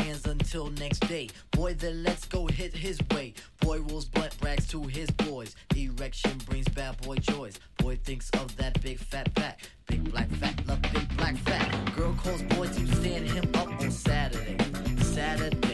hands 0.00 0.26
until 0.26 0.68
next 0.70 1.00
day. 1.08 1.28
Boy 1.50 1.74
then 1.74 2.02
let's 2.02 2.24
go 2.26 2.46
hit 2.46 2.74
his 2.74 2.98
way. 3.12 3.34
Boy 3.60 3.80
rolls 3.80 4.06
blunt 4.06 4.34
rags 4.42 4.66
to 4.68 4.82
his 4.82 5.10
boys. 5.10 5.54
Erection 5.74 6.38
brings 6.46 6.68
bad 6.68 7.00
boy 7.02 7.16
joys. 7.16 7.58
Boy 7.78 7.96
thinks 8.04 8.30
of 8.30 8.56
that 8.56 8.80
big 8.82 8.98
fat 8.98 9.32
pack. 9.34 9.60
Big 9.86 10.10
black 10.10 10.28
fat, 10.40 10.66
love 10.66 10.82
big 10.82 11.16
black 11.16 11.36
fat. 11.38 11.94
Girl 11.96 12.14
calls 12.14 12.42
boy 12.42 12.66
to 12.66 12.86
stand 12.96 13.30
him 13.30 13.50
up 13.54 13.68
on 13.80 13.90
Saturday. 13.90 14.56
Saturday, 15.02 15.65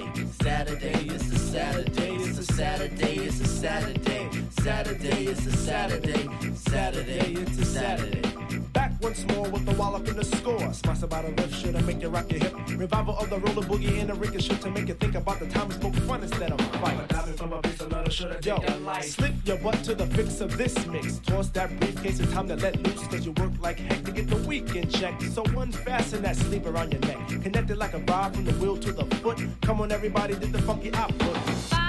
Saturday, 0.42 1.06
it's 1.08 1.32
a 1.32 1.38
Saturday, 1.38 2.14
it's 2.16 2.38
a 2.38 2.44
Saturday, 2.52 3.14
it's 3.14 3.40
a 3.40 3.46
Saturday. 3.46 4.28
Saturday, 4.62 5.26
it's 5.26 5.46
a 5.46 5.52
Saturday, 5.56 6.28
Saturday, 6.54 7.32
it's 7.34 7.58
a 7.58 7.64
Saturday. 7.64 8.32
Back 8.72 8.92
once 9.02 9.24
more 9.28 9.48
with 9.48 9.64
the 9.66 9.72
wallop 9.72 10.06
in 10.08 10.16
the 10.16 10.24
score. 10.24 10.72
Smash 10.72 11.02
about 11.02 11.24
a 11.24 11.28
lift 11.28 11.54
should 11.54 11.86
make 11.86 12.00
you 12.00 12.08
rock 12.08 12.30
your 12.30 12.40
hip. 12.40 12.54
Revival 12.76 13.16
of 13.18 13.30
the 13.30 13.38
roller 13.38 13.62
boogie 13.62 14.00
and 14.00 14.10
the 14.10 14.14
ricochet 14.14 14.56
to 14.56 14.70
make 14.70 14.88
you 14.88 14.94
think 14.94 15.14
about 15.14 15.40
the 15.40 15.46
time 15.46 15.68
we 15.68 15.74
spoke 15.74 15.94
fun 16.06 16.22
instead 16.22 16.52
of 16.52 16.60
fight. 16.76 16.96
from 17.36 17.52
a 17.52 17.62
piece 17.62 17.80
of 17.80 17.90
metal 17.90 18.10
should 18.10 18.44
Yo, 18.46 18.58
slip 19.00 19.32
your 19.44 19.58
butt 19.58 19.82
to 19.84 19.94
the 19.94 20.06
fix 20.08 20.40
of 20.40 20.56
this 20.56 20.86
mix. 20.86 21.18
Toss 21.18 21.48
that 21.50 21.78
briefcase, 21.80 22.20
it's 22.20 22.32
time 22.32 22.48
to 22.48 22.56
let 22.56 22.80
loose. 22.82 23.06
Cause 23.08 23.26
you 23.26 23.32
work 23.32 23.52
like 23.60 23.78
heck 23.78 24.04
to 24.04 24.12
get 24.12 24.28
the 24.28 24.36
weekend 24.48 24.92
check. 24.92 25.20
So 25.22 25.42
unfasten 25.44 26.22
that 26.22 26.36
sleeve 26.36 26.66
around 26.66 26.92
your 26.92 27.00
neck. 27.02 27.18
Connected 27.42 27.78
like 27.78 27.94
a 27.94 27.98
rod 27.98 28.34
from 28.34 28.44
the 28.44 28.52
wheel 28.52 28.76
to 28.78 28.92
the 28.92 29.04
foot. 29.16 29.40
Come 29.62 29.80
on, 29.80 29.90
everybody, 29.90 30.31
did 30.34 30.52
the 30.52 30.62
funky 30.62 30.92
output. 30.94 31.81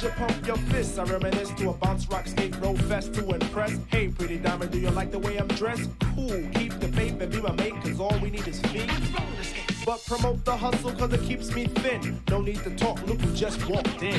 You 0.00 0.10
pump 0.10 0.46
your 0.46 0.56
fists, 0.56 0.96
I 0.96 1.02
reminisce 1.02 1.50
to 1.54 1.70
a 1.70 1.72
bounce 1.72 2.08
rock 2.08 2.28
skate 2.28 2.56
roll 2.60 2.76
fest 2.76 3.14
to 3.14 3.28
impress. 3.30 3.76
Hey, 3.88 4.06
pretty 4.06 4.38
diamond, 4.38 4.70
do 4.70 4.78
you 4.78 4.90
like 4.90 5.10
the 5.10 5.18
way 5.18 5.38
I'm 5.38 5.48
dressed? 5.48 5.90
Cool, 6.14 6.48
keep 6.54 6.72
the 6.78 6.86
faith 6.92 7.20
and 7.20 7.32
be 7.32 7.40
my 7.40 7.50
mate, 7.52 7.74
cause 7.82 7.98
all 7.98 8.16
we 8.22 8.30
need 8.30 8.46
is 8.46 8.60
feet. 8.60 8.88
But 9.84 10.04
promote 10.06 10.44
the 10.44 10.56
hustle 10.56 10.92
cause 10.92 11.12
it 11.12 11.22
keeps 11.22 11.52
me 11.52 11.66
thin. 11.66 12.22
No 12.30 12.40
need 12.40 12.62
to 12.62 12.70
talk, 12.76 13.04
look 13.08 13.20
who 13.20 13.34
just 13.34 13.68
walked 13.68 14.00
in. 14.00 14.14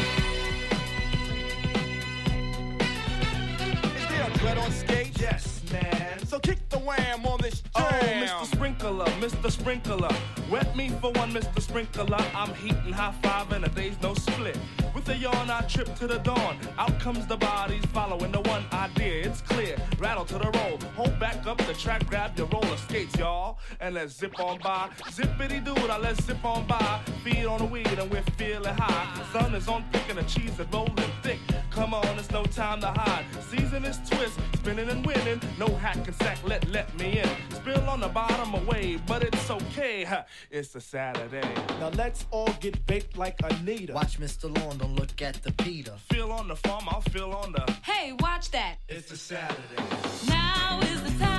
Is 3.96 4.08
there 4.10 4.28
a 4.28 4.38
dread 4.40 4.58
on 4.58 4.72
stage? 4.72 5.14
Yes, 5.22 5.59
man. 5.72 6.26
So 6.26 6.40
kick 6.40 6.68
the 6.70 6.80
wham 6.80 7.26
on 7.26 7.40
this 7.42 7.64
oh, 7.76 7.88
jam. 7.90 8.28
Oh. 8.30 8.44
Mr. 8.44 8.56
Sprinkler, 8.56 9.06
Mr. 9.06 9.52
Sprinkler. 9.52 10.16
Wet 10.50 10.76
me 10.76 10.90
for 10.90 11.12
one, 11.12 11.32
Mr. 11.32 11.62
Sprinkler. 11.62 12.26
I'm 12.36 12.54
heating 12.56 12.94
high 12.94 13.14
five 13.24 13.52
and 13.52 13.66
a 13.66 13.70
day's 13.70 14.00
no 14.02 14.14
split. 14.14 14.58
With 14.94 15.08
a 15.10 15.16
yawn, 15.16 15.50
I 15.50 15.62
trip 15.62 15.94
to 15.96 16.08
the 16.08 16.20
dawn. 16.20 16.58
Out 16.78 17.00
comes 17.00 17.26
the 17.28 17.38
bodies 17.38 17.86
following 17.94 18.32
the 18.32 18.42
one 18.42 18.66
idea. 18.74 19.24
It's 19.28 19.42
clear. 19.42 19.78
Rattle 19.98 20.26
to 20.26 20.38
the 20.38 20.52
roll. 20.58 20.80
Hold 20.96 21.20
back 21.20 21.46
up 21.46 21.58
the 21.58 21.74
track, 21.74 22.06
grab 22.08 22.38
your 22.38 22.48
roller 22.48 22.78
skates, 22.78 23.16
y'all. 23.18 23.60
And 23.80 23.96
let's 23.96 24.18
zip 24.18 24.40
on 24.40 24.60
by. 24.60 24.90
Zippity 25.10 25.64
doo 25.64 25.76
now 25.88 26.00
let's 26.00 26.24
zip 26.26 26.44
on 26.44 26.66
by. 26.68 27.00
Feed 27.24 27.46
on 27.46 27.60
the 27.60 27.66
weed 27.66 27.88
and 27.88 28.10
we're 28.12 28.24
feeling 28.38 28.76
high. 28.76 29.24
Sun 29.34 29.56
is 29.56 29.68
on 29.68 29.84
thick 29.92 30.04
and 30.10 30.18
the 30.18 30.24
cheese 30.24 30.60
is 30.60 30.68
rolling 30.72 30.96
thick. 31.24 31.40
Come 31.72 31.94
on, 31.94 32.06
it's 32.18 32.32
no 32.32 32.44
time 32.46 32.82
to 32.82 32.88
hide. 32.88 33.26
Season 33.50 33.86
is 33.86 33.98
twist, 34.10 34.40
spinning 34.56 34.90
and 34.90 35.06
winning. 35.06 35.40
No 35.60 35.68
hack 35.76 35.98
and 36.08 36.16
sack, 36.16 36.38
let 36.46 36.66
let 36.72 36.98
me 36.98 37.20
in. 37.20 37.30
Spill 37.54 37.90
on 37.90 38.00
the 38.00 38.08
bottom 38.08 38.54
away, 38.54 38.98
but 39.06 39.24
it's 39.24 39.50
okay. 39.52 40.06
huh, 40.06 40.24
It's 40.50 40.74
a 40.76 40.80
Saturday. 40.80 41.54
Now 41.82 41.90
let's 41.90 42.26
all 42.32 42.48
get 42.62 42.86
baked 42.88 43.18
like 43.18 43.36
Anita. 43.44 43.92
Watch 43.94 44.20
Mr. 44.22 44.46
Lawn, 44.58 44.78
don't 44.78 44.96
look 44.96 45.22
at 45.22 45.44
the 45.44 45.52
Peter. 45.52 45.96
Feel 46.12 46.32
on 46.32 46.48
the 46.48 46.56
farm, 46.56 46.86
I'll 46.88 47.02
feel 47.02 47.32
on 47.34 47.52
the. 47.52 47.70
Hey, 47.84 48.14
watch 48.22 48.52
that. 48.52 48.76
It's 48.88 49.12
a 49.12 49.18
Saturday. 49.18 49.84
Now 50.28 50.80
is 50.82 51.04
the 51.04 51.26
time 51.26 51.39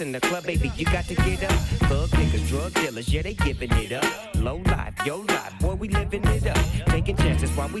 In 0.00 0.12
the 0.12 0.20
club, 0.20 0.44
baby, 0.44 0.70
you 0.76 0.84
got 0.84 1.04
to 1.06 1.14
get 1.14 1.42
up. 1.44 1.58
Thug 1.88 2.10
niggas, 2.10 2.48
drug 2.48 2.74
dealers, 2.74 3.08
yeah, 3.12 3.22
they 3.22 3.34
giving 3.34 3.72
it 3.72 3.92
up. 3.92 4.04
Low 4.36 4.56
life, 4.66 4.94
yo 5.04 5.18
life, 5.18 5.58
boy, 5.60 5.74
we 5.74 5.88
living 5.88 6.24
it 6.24 6.46
up. 6.46 6.58
Taking 6.86 7.16
chances 7.16 7.50
while 7.56 7.68
we 7.68 7.80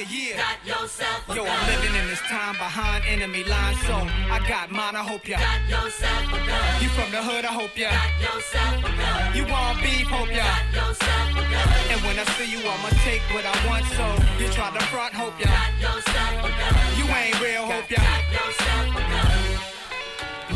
Yeah, 0.00 0.08
yeah. 0.08 0.36
Got 0.40 0.80
yourself 0.80 1.28
a 1.28 1.34
Yo, 1.36 1.44
gun. 1.44 1.52
I'm 1.52 1.66
living 1.68 1.94
in 2.00 2.06
this 2.08 2.20
time 2.20 2.56
behind 2.56 3.04
enemy 3.04 3.44
lines, 3.44 3.76
so 3.84 3.92
I 4.32 4.40
got 4.48 4.72
mine, 4.72 4.96
I 4.96 5.04
hope 5.04 5.28
ya. 5.28 5.36
Got 5.36 5.68
yourself 5.68 6.24
a 6.32 6.40
gun. 6.40 6.80
You 6.80 6.88
from 6.96 7.10
the 7.12 7.20
hood, 7.20 7.44
I 7.44 7.52
hope 7.52 7.76
ya. 7.76 7.90
Got 7.92 8.16
yourself 8.16 8.80
a 8.80 8.92
gun. 8.96 9.36
You 9.36 9.44
want 9.44 9.76
beef, 9.84 10.08
hope 10.08 10.32
ya. 10.32 10.48
Got 10.48 10.72
yourself 10.72 11.36
a 11.36 11.44
gun. 11.52 11.68
And 11.92 12.00
when 12.00 12.16
I 12.16 12.24
see 12.40 12.48
you, 12.48 12.64
I'ma 12.64 12.88
take 13.04 13.20
what 13.36 13.44
I 13.44 13.52
want, 13.68 13.84
so 13.92 14.06
you 14.40 14.48
try 14.56 14.72
to 14.72 14.80
front, 14.88 15.12
hope 15.12 15.36
ya. 15.36 15.52
Got 15.52 15.68
yourself 15.76 16.48
a 16.48 16.50
gun. 16.56 16.74
You 16.96 17.04
ain't 17.12 17.36
real, 17.44 17.68
hope 17.68 17.90
ya. 17.92 18.00
Got 18.00 18.24
yourself 18.32 18.88
a 18.96 19.02
gun. 19.04 19.36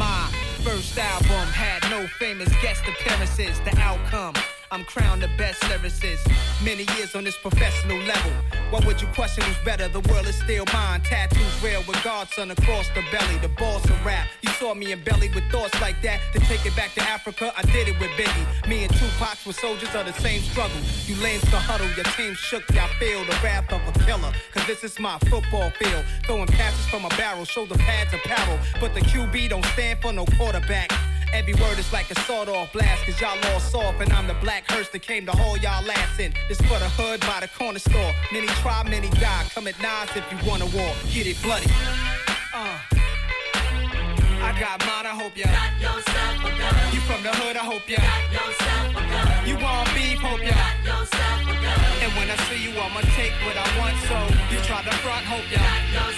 My 0.01 0.25
first 0.65 0.97
album 0.97 1.47
had 1.53 1.85
no 1.93 2.09
famous 2.17 2.49
guest 2.65 2.81
appearances. 2.89 3.61
The 3.61 3.77
outcome, 3.77 4.33
I'm 4.75 4.85
crowned 4.87 5.23
the 5.23 5.29
best 5.39 5.63
lyricist. 5.71 6.27
Many 6.65 6.85
years 6.97 7.15
on 7.15 7.23
this 7.23 7.37
professional 7.37 7.97
level. 7.99 8.33
What 8.71 8.85
would 8.87 9.01
you 9.01 9.07
question 9.15 9.45
who's 9.45 9.65
better? 9.65 9.87
The 9.87 10.01
world 10.11 10.27
is 10.27 10.35
still 10.35 10.65
mine. 10.73 11.01
Tattoos 11.03 11.63
real 11.63 11.85
with 11.87 12.03
Godson 12.03 12.51
across 12.51 12.89
the 12.89 13.05
belly. 13.13 13.39
The 13.39 13.51
boss 13.51 13.85
of 13.85 14.05
rap. 14.05 14.27
You 14.43 14.51
saw 14.55 14.75
me 14.75 14.91
in 14.91 15.01
belly 15.05 15.31
with 15.33 15.45
thoughts 15.53 15.81
like 15.81 16.03
that. 16.03 16.19
To 16.33 16.41
take 16.41 16.67
it 16.67 16.75
back 16.75 16.93
to 16.95 17.03
Africa, 17.03 17.53
I 17.57 17.63
did 17.71 17.87
it 17.87 18.01
with 18.01 18.11
Biggie. 18.19 18.69
Me 18.69 18.83
and 18.83 18.93
Tupac 18.97 19.39
were 19.47 19.53
soldiers 19.53 19.95
of 19.95 20.07
the 20.07 20.13
same 20.15 20.43
struggle. 20.43 20.81
You 21.07 21.15
lames 21.23 21.43
to 21.43 21.57
huddle, 21.57 21.87
your 21.95 22.07
team 22.17 22.35
shook, 22.35 22.69
y'all 22.75 22.89
feel 22.99 23.25
the 23.27 23.39
wrath 23.45 23.73
of 23.73 23.81
a 23.87 23.93
killer. 24.05 24.33
Cause 24.53 24.67
this 24.67 24.83
is 24.83 24.99
my 24.99 25.21
football 25.31 25.71
field. 25.79 26.05
Throwing 26.27 26.49
passes 26.49 26.85
from 26.87 27.05
a 27.05 27.11
barrel, 27.11 27.45
shoulder 27.45 27.77
pads 27.77 28.13
apparel. 28.13 28.59
But 28.81 28.93
the 28.93 29.03
QB 29.03 29.51
don't 29.51 29.65
stand 29.67 30.01
for 30.03 30.13
no 30.13 30.25
quarterback. 30.37 30.91
Every 31.35 31.55
word 31.55 31.81
is 31.81 31.93
like 31.93 32.09
a 32.13 32.15
sawed 32.21 32.49
off 32.49 32.73
blast, 32.73 33.05
cause 33.05 33.21
y'all 33.21 33.37
all 33.53 33.59
soft, 33.59 34.01
and 34.01 34.13
I'm 34.13 34.29
the 34.29 34.35
black 34.35 34.71
hearse 34.71 34.89
that 34.91 35.03
came 35.03 35.27
to 35.27 35.33
haul 35.33 35.57
y'all 35.59 35.91
ass 35.91 36.21
in. 36.21 36.33
This 36.49 36.59
for 36.59 36.79
the 36.79 36.89
hood 36.95 37.21
by 37.23 37.41
the 37.41 37.49
corner 37.49 37.81
store. 37.81 38.13
Many 38.33 38.47
try, 38.63 38.85
many 38.85 39.11
die. 39.19 39.45
Come 39.53 39.67
at 39.67 39.75
Nas 39.83 40.15
if 40.15 40.23
you 40.31 40.39
wanna 40.49 40.67
war. 40.67 40.95
Get 41.11 41.27
it 41.27 41.43
bloody. 41.43 41.67
Uh. 42.55 42.79
I 44.47 44.55
got 44.61 44.79
mine, 44.87 45.07
I 45.11 45.15
hope 45.19 45.37
ya. 45.37 45.51
Got 45.51 45.75
yourself 45.83 46.39
a 46.39 46.51
gun. 46.55 46.95
You 46.95 47.01
from 47.03 47.21
the 47.27 47.33
hood, 47.35 47.57
I 47.57 47.65
hope 47.67 47.89
ya. 47.91 47.99
Got 47.99 48.31
yourself 48.31 48.95
a 48.95 49.03
gun. 49.03 49.47
You 49.49 49.57
want 49.59 49.91
beef, 49.91 50.21
hope 50.23 50.39
ya. 50.39 50.55
Got 50.55 50.87
yourself 50.87 51.51
a 51.51 51.55
gun. 51.59 51.81
And 51.99 52.11
when 52.15 52.31
I 52.31 52.37
see 52.47 52.63
you, 52.63 52.71
I'ma 52.79 53.03
take 53.19 53.35
what 53.43 53.59
I 53.59 53.67
want, 53.75 53.97
so 54.07 54.17
you 54.55 54.63
try 54.63 54.87
to 54.87 54.95
front, 55.03 55.27
hope 55.27 55.51
ya. 55.51 55.59
Got 55.59 55.83
yourself 55.99 56.14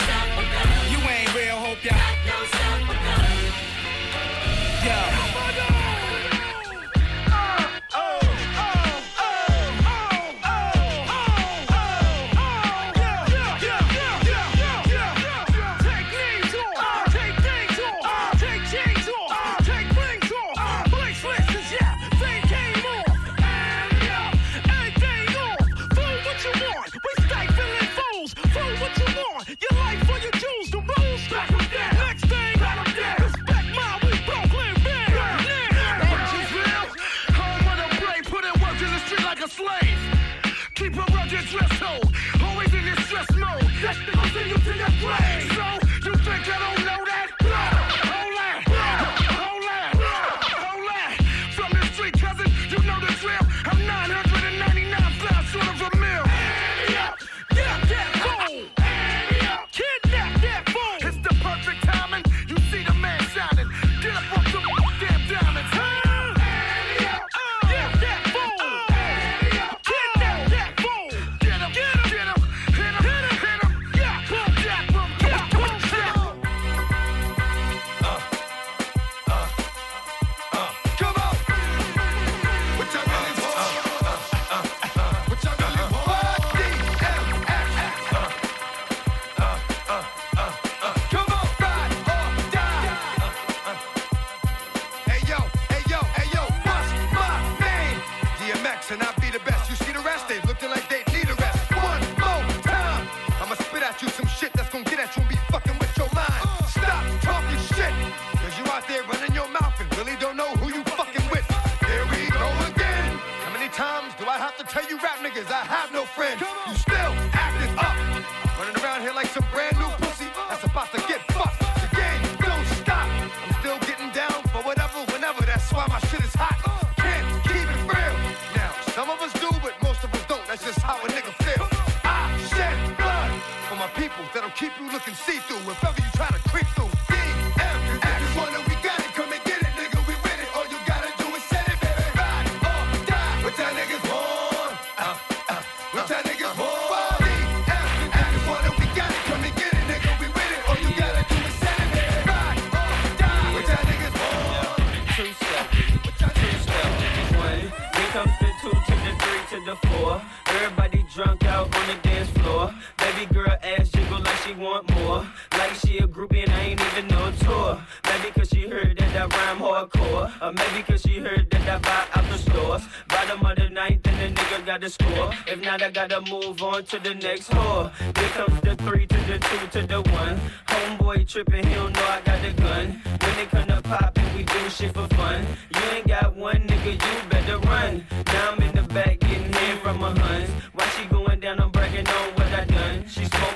tour. 167.47 167.81
Maybe 168.05 168.31
cause 168.33 168.49
she 168.49 168.69
heard 168.69 168.99
that 168.99 169.17
I 169.23 169.25
rhyme 169.37 169.59
hardcore. 169.59 170.27
Or 170.43 170.53
maybe 170.53 170.83
cause 170.83 171.03
she 171.03 171.19
heard 171.19 171.51
that 171.51 171.69
I 171.69 171.79
buy 171.79 172.05
out 172.15 172.29
the 172.31 172.39
stores. 172.39 172.83
Bottom 173.09 173.47
of 173.47 173.57
the 173.57 173.69
ninth 173.71 174.07
and 174.07 174.37
the 174.37 174.41
nigga 174.41 174.67
got 174.67 174.81
to 174.81 174.91
score. 174.91 175.31
If 175.47 175.61
not, 175.63 175.83
I 175.83 175.91
gotta 175.91 176.21
move 176.31 176.63
on 176.63 176.85
to 176.85 176.99
the 176.99 177.15
next 177.15 177.51
whore. 177.51 177.91
Here 178.19 178.29
comes 178.39 178.61
the 178.61 178.75
three 178.77 179.07
to 179.07 179.19
the 179.31 179.39
two 179.39 179.67
to 179.75 179.87
the 179.87 180.01
one. 180.11 180.41
Homeboy 180.69 181.29
tripping, 181.29 181.67
he 181.67 181.75
don't 181.75 181.93
know 181.93 182.07
I 182.17 182.21
got 182.23 182.43
the 182.43 182.53
gun. 182.63 182.87
When 183.21 183.37
they 183.37 183.47
come 183.47 183.67
to 183.69 183.81
poppin', 183.83 184.37
we 184.37 184.43
do 184.43 184.71
shit 184.71 184.93
for 184.95 185.09
fun. 185.17 185.47
You 185.75 185.81
ain't 185.95 186.07
got 186.09 186.37
one 186.37 186.61
nigga, 186.69 186.93
you 186.93 187.29
better 187.31 187.59
run. 187.59 188.07
Now 188.27 188.53
I'm 188.53 188.63
in 188.63 188.75
the 188.75 188.83
back 188.95 189.21
getting 189.21 189.53
head 189.53 189.79
from 189.83 190.01
my 190.01 190.19
huns. 190.19 190.51
While 190.75 190.89
she 190.89 191.05
going 191.07 191.41
down, 191.41 191.61
I'm 191.61 191.71
bragging 191.71 192.07
on 192.07 192.35
what 192.35 192.53
I 192.61 192.65
done. 192.65 193.05
She 193.09 193.25
smoking 193.25 193.56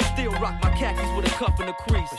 rock 0.41 0.55
my 0.63 0.71
khakis 0.71 1.09
with 1.15 1.27
a 1.27 1.29
cuff 1.37 1.59
and 1.59 1.69
a 1.69 1.73
crease. 1.73 2.09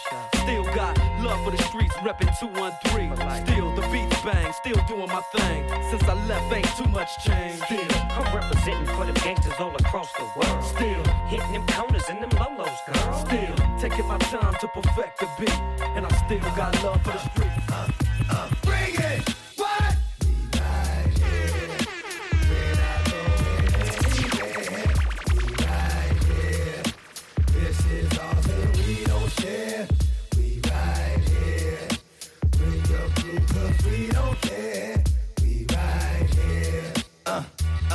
Still 0.43 0.65
got 0.77 0.97
love 1.21 1.43
for 1.45 1.51
the 1.51 1.63
streets, 1.65 1.95
reppin' 1.97 2.31
213. 2.39 3.17
Still 3.47 3.75
the 3.75 3.83
beats 3.91 4.23
bang, 4.23 4.53
still 4.53 4.81
doing 4.87 5.09
my 5.09 5.23
thing. 5.35 5.69
Since 5.91 6.05
I 6.05 6.15
left, 6.27 6.53
ain't 6.53 6.77
too 6.77 6.89
much 6.91 7.11
change. 7.25 7.61
Still, 7.63 7.85
I'm 8.17 8.35
representing 8.35 8.87
for 8.95 9.05
them 9.05 9.15
gangsters 9.15 9.59
all 9.59 9.75
across 9.75 10.13
the 10.13 10.27
world. 10.37 10.65
Still 10.65 11.03
hitting 11.27 11.53
them 11.53 11.67
corners 11.67 12.05
and 12.09 12.23
them 12.23 12.31
lolos, 12.31 12.79
girl. 12.87 13.27
Still 13.27 13.57
taking 13.79 14.07
my 14.07 14.19
time 14.19 14.55
to 14.61 14.69
perfect 14.69 15.19
the 15.19 15.29
beat. 15.39 15.61
And 15.97 16.07
I 16.07 16.11
still 16.25 16.41
got 16.57 16.81
love 16.85 17.03
for 17.03 17.13
the 17.13 17.19
streets. 17.19 17.52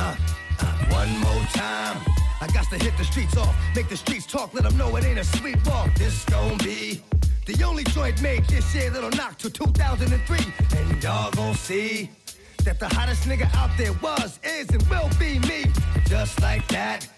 Uh, 0.00 0.14
uh, 0.60 0.64
one 0.90 1.10
more 1.18 1.44
time. 1.52 2.00
I 2.40 2.46
got 2.54 2.70
to 2.70 2.78
hit 2.78 2.96
the 2.96 3.04
streets 3.04 3.36
off, 3.36 3.54
make 3.74 3.88
the 3.88 3.96
streets 3.96 4.26
talk, 4.26 4.54
let 4.54 4.62
them 4.62 4.76
know 4.78 4.94
it 4.94 5.04
ain't 5.04 5.18
a 5.18 5.24
sweet 5.24 5.58
walk. 5.66 5.92
This 5.96 6.24
gon' 6.26 6.56
be 6.58 7.02
the 7.46 7.64
only 7.64 7.82
joint 7.82 8.22
made 8.22 8.44
this 8.44 8.72
year 8.76 8.90
that'll 8.90 9.10
knock 9.10 9.38
to 9.38 9.50
2003. 9.50 10.38
And 10.78 11.02
y'all 11.02 11.32
gon' 11.32 11.54
see 11.54 12.10
that 12.62 12.78
the 12.78 12.88
hottest 12.88 13.24
nigga 13.24 13.52
out 13.56 13.70
there 13.76 13.92
was, 13.94 14.38
is, 14.44 14.68
and 14.70 14.82
will 14.84 15.10
be 15.18 15.40
me. 15.40 15.64
Just 16.06 16.40
like 16.42 16.66
that. 16.68 17.08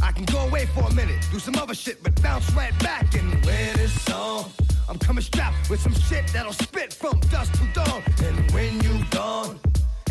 I 0.00 0.12
can 0.12 0.24
go 0.24 0.38
away 0.46 0.66
for 0.66 0.82
a 0.82 0.94
minute, 0.94 1.18
do 1.32 1.40
some 1.40 1.56
other 1.56 1.74
shit, 1.74 2.00
but 2.02 2.20
bounce 2.22 2.48
right 2.52 2.78
back 2.78 3.12
and 3.14 3.44
wear 3.44 3.74
this 3.74 4.00
song. 4.02 4.52
I'm 4.88 4.98
coming 4.98 5.24
strapped 5.24 5.68
with 5.68 5.80
some 5.80 5.94
shit 5.94 6.28
that'll 6.28 6.52
spit 6.52 6.92
from 6.94 7.18
dusk 7.30 7.52
to 7.54 7.66
dawn. 7.72 8.02
And 8.22 8.50
when 8.52 8.80
you 8.82 9.04
gone, 9.10 9.58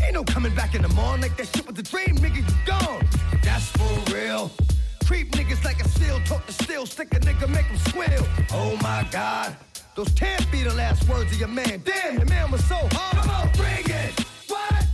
ain't 0.04 0.14
no 0.14 0.24
coming 0.24 0.54
back 0.56 0.76
in 0.76 0.82
the 0.82 0.90
morning 0.90 1.22
like 1.22 1.38
that 1.38 1.48
shit 1.48 1.68
was 1.68 1.78
a 1.80 1.84
dream, 1.84 2.16
nigga, 2.18 2.38
you 2.38 2.56
gone. 2.66 3.08
That's 3.44 3.68
for 3.72 4.14
real. 4.14 4.52
Creep 5.06 5.32
niggas 5.32 5.64
like 5.64 5.84
a 5.84 5.88
seal, 5.88 6.20
talk 6.26 6.46
to 6.46 6.54
steel, 6.54 6.86
stick 6.86 7.14
a 7.14 7.20
nigga, 7.20 7.50
make 7.50 7.66
him 7.66 7.78
squeal. 7.78 8.26
Oh 8.52 8.78
my 8.82 9.08
god, 9.12 9.56
those 9.96 10.10
can't 10.10 10.50
be 10.52 10.64
the 10.64 10.74
last 10.74 11.08
words 11.10 11.32
of 11.32 11.40
your 11.40 11.48
man. 11.50 11.82
Damn, 11.84 12.18
your 12.18 12.26
man 12.26 12.52
was 12.52 12.64
so 12.66 12.76
hard. 12.92 13.18
Come 13.18 13.30
on, 13.30 13.52
bring 13.54 13.86
it. 13.86 14.20
What? 14.48 14.86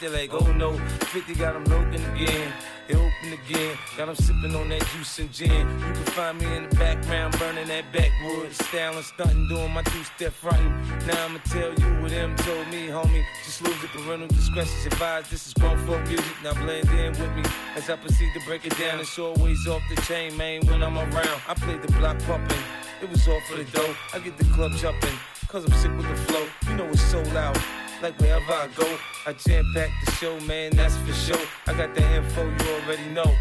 50 0.00 0.16
like, 0.16 0.32
oh 0.32 0.52
no, 0.52 0.72
50 1.12 1.34
got 1.34 1.52
them 1.52 1.70
open 1.72 2.02
again. 2.14 2.50
It 2.88 2.96
open 2.96 3.38
again, 3.44 3.76
got 3.98 4.06
them 4.06 4.14
sipping 4.14 4.54
on 4.54 4.70
that 4.70 4.80
juice 4.96 5.18
and 5.18 5.30
gin. 5.30 5.50
You 5.50 5.92
can 5.92 6.04
find 6.16 6.38
me 6.38 6.46
in 6.56 6.70
the 6.70 6.76
background, 6.76 7.38
burning 7.38 7.68
that 7.68 7.84
backwood. 7.92 8.50
Styling, 8.50 9.02
stunting, 9.02 9.46
doing 9.48 9.70
my 9.72 9.82
two-step 9.82 10.32
frontin'. 10.32 10.72
Now 11.06 11.26
I'ma 11.26 11.38
tell 11.44 11.74
you 11.74 12.00
what 12.00 12.10
them 12.12 12.34
told 12.36 12.66
me, 12.68 12.88
homie. 12.88 13.24
Just 13.44 13.60
lose 13.62 13.76
it, 13.84 13.90
parental 13.90 14.28
discretion's 14.28 14.86
advised. 14.86 15.30
This 15.30 15.48
is 15.48 15.52
grown 15.52 15.76
folk 15.86 16.02
music, 16.06 16.36
now 16.42 16.54
blend 16.54 16.88
in 16.88 17.12
with 17.12 17.36
me. 17.36 17.42
As 17.76 17.90
I 17.90 17.96
proceed 17.96 18.32
to 18.32 18.40
break 18.46 18.64
it 18.64 18.78
down, 18.78 19.00
it's 19.00 19.18
always 19.18 19.66
off 19.66 19.82
the 19.94 20.00
chain, 20.02 20.34
man, 20.34 20.66
when 20.66 20.82
I'm 20.82 20.96
around. 20.96 21.42
I 21.46 21.52
play 21.54 21.76
the 21.76 21.92
block 21.98 22.18
pumping, 22.20 22.62
it 23.02 23.10
was 23.10 23.28
all 23.28 23.40
for 23.42 23.56
the 23.56 23.64
dough. 23.64 23.94
I 24.14 24.18
get 24.20 24.38
the 24.38 24.44
club 24.44 24.72
jumping, 24.72 25.14
cause 25.48 25.66
I'm 25.66 25.72
sick 25.72 25.94
with 25.94 26.08
the 26.08 26.16
flow. 26.16 26.46
You 26.68 26.76
know 26.76 26.86
it's 26.86 27.02
so 27.02 27.20
loud, 27.34 27.60
like 28.00 28.18
wherever 28.18 28.52
I 28.52 28.68
go. 28.74 28.98
I 29.30 29.32
jam 29.34 29.64
pack 29.72 29.90
the 30.04 30.10
show, 30.10 30.40
man, 30.40 30.74
that's 30.74 30.96
for 30.96 31.12
sure. 31.12 31.46
I 31.68 31.74
got 31.74 31.94
the 31.94 32.02
info 32.16 32.42
you 32.42 32.74
already 32.74 33.08
know. 33.10 33.32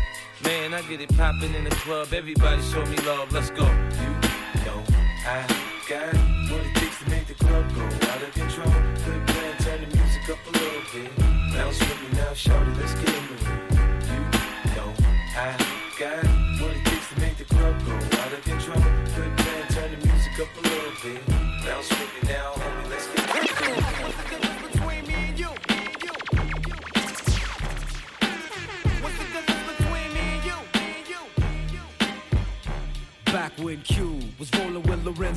Man, 0.44 0.76
I 0.76 0.84
get 0.84 1.02
it 1.02 1.18
popping 1.18 1.56
in 1.56 1.64
the 1.64 1.72
club. 1.72 2.14
Everybody 2.14 2.62
show 2.62 2.86
me 2.86 2.96
love. 2.98 3.32
Let's 3.32 3.50
go. 3.50 3.66
You 3.66 4.10
know 4.66 4.84
I 5.26 5.44
got 5.90 6.14
what 6.52 6.62
it 6.64 6.76
takes 6.76 7.00
to 7.00 7.10
make 7.10 7.26
the 7.26 7.34
club 7.34 7.74
go 7.74 7.82
out 7.82 8.22
of 8.22 8.32
control. 8.36 8.72
Good 9.04 9.28
plan, 9.30 9.58
turn 9.64 9.90
the 9.90 9.98
music 9.98 10.30
up 10.30 10.38
a 10.46 10.52
little 10.60 10.82
bit. 10.94 11.56
Bounce 11.56 11.80
with 11.80 12.02
me 12.04 12.18
now, 12.20 12.34
shout 12.36 12.68
it, 12.68 12.78
let's 12.78 12.94
get 12.94 13.10
it. 13.10 13.19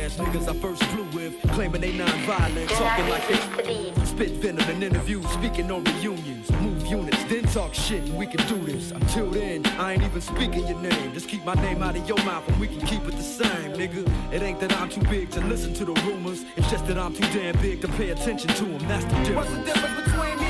ass 0.00 0.16
niggas 0.16 0.48
I 0.48 0.54
first 0.54 0.82
flew 0.84 1.04
with, 1.12 1.40
claiming 1.52 1.80
they 1.80 1.92
non-violent, 1.92 2.70
talking 2.70 3.08
like 3.08 3.26
they 3.28 4.04
spit 4.04 4.30
venom 4.32 4.68
in 4.70 4.82
interviews, 4.82 5.26
speaking 5.30 5.70
on 5.70 5.84
reunions, 5.84 6.50
move 6.52 6.86
units, 6.86 7.22
then 7.24 7.44
talk 7.44 7.74
shit, 7.74 8.02
and 8.02 8.16
we 8.16 8.26
can 8.26 8.46
do 8.48 8.58
this. 8.64 8.90
Until 8.90 9.30
then, 9.30 9.66
I 9.78 9.94
ain't 9.94 10.02
even 10.02 10.20
speaking 10.20 10.66
your 10.66 10.78
name. 10.80 11.12
Just 11.12 11.28
keep 11.28 11.44
my 11.44 11.54
name 11.54 11.82
out 11.82 11.96
of 11.96 12.08
your 12.08 12.22
mouth, 12.24 12.46
and 12.48 12.58
we 12.58 12.66
can 12.66 12.80
keep 12.86 13.04
it 13.06 13.16
the 13.16 13.22
same, 13.22 13.72
nigga. 13.72 14.06
It 14.32 14.42
ain't 14.42 14.60
that 14.60 14.72
I'm 14.78 14.88
too 14.88 15.02
big 15.02 15.30
to 15.30 15.40
listen 15.42 15.74
to 15.74 15.84
the 15.84 15.94
rumors, 16.06 16.44
it's 16.56 16.70
just 16.70 16.86
that 16.86 16.98
I'm 16.98 17.14
too 17.14 17.28
damn 17.38 17.60
big 17.60 17.80
to 17.82 17.88
pay 17.88 18.10
attention 18.10 18.48
to 18.54 18.64
them. 18.64 18.88
That's 18.88 19.04
the 19.04 19.10
difference. 19.24 19.36
What's 19.36 19.50
the 19.50 19.64
difference 19.64 20.04
between 20.04 20.38
me 20.38 20.49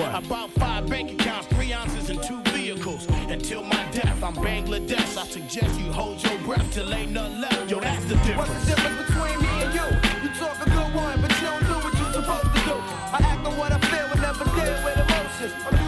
About 0.00 0.50
five 0.52 0.88
bank 0.88 1.12
accounts, 1.12 1.46
three 1.48 1.72
ounces, 1.72 2.08
and 2.08 2.22
two 2.22 2.40
vehicles. 2.52 3.06
Until 3.28 3.62
my 3.62 3.84
death, 3.92 4.22
I'm 4.22 4.34
Bangladesh. 4.34 5.16
I 5.16 5.24
suggest 5.24 5.78
you 5.78 5.92
hold 5.92 6.22
your 6.22 6.38
breath 6.38 6.66
till 6.72 6.92
ain't 6.92 7.12
nothing 7.12 7.40
left. 7.40 7.70
Yo, 7.70 7.80
that's 7.80 8.04
the 8.06 8.16
difference. 8.16 8.48
What's 8.48 8.64
the 8.64 8.76
difference 8.76 9.10
between 9.10 9.38
me 9.40 9.62
and 9.62 9.74
you? 9.74 9.86
You 10.22 10.34
talk 10.36 10.56
a 10.66 10.70
good 10.70 10.94
one, 10.94 11.20
but 11.20 11.30
you 11.40 11.46
don't 11.46 11.66
do 11.66 11.74
what 11.84 11.94
you're 11.98 12.12
supposed 12.12 12.52
to 12.54 12.60
do. 12.64 12.76
I 13.12 13.18
act 13.22 13.46
on 13.46 13.56
what 13.58 13.72
I 13.72 13.78
feel 13.78 14.06
and 14.06 14.20
never 14.20 14.44
deal 14.44 14.84
with 14.84 14.96
emotions. 14.96 15.52
I'm 15.66 15.79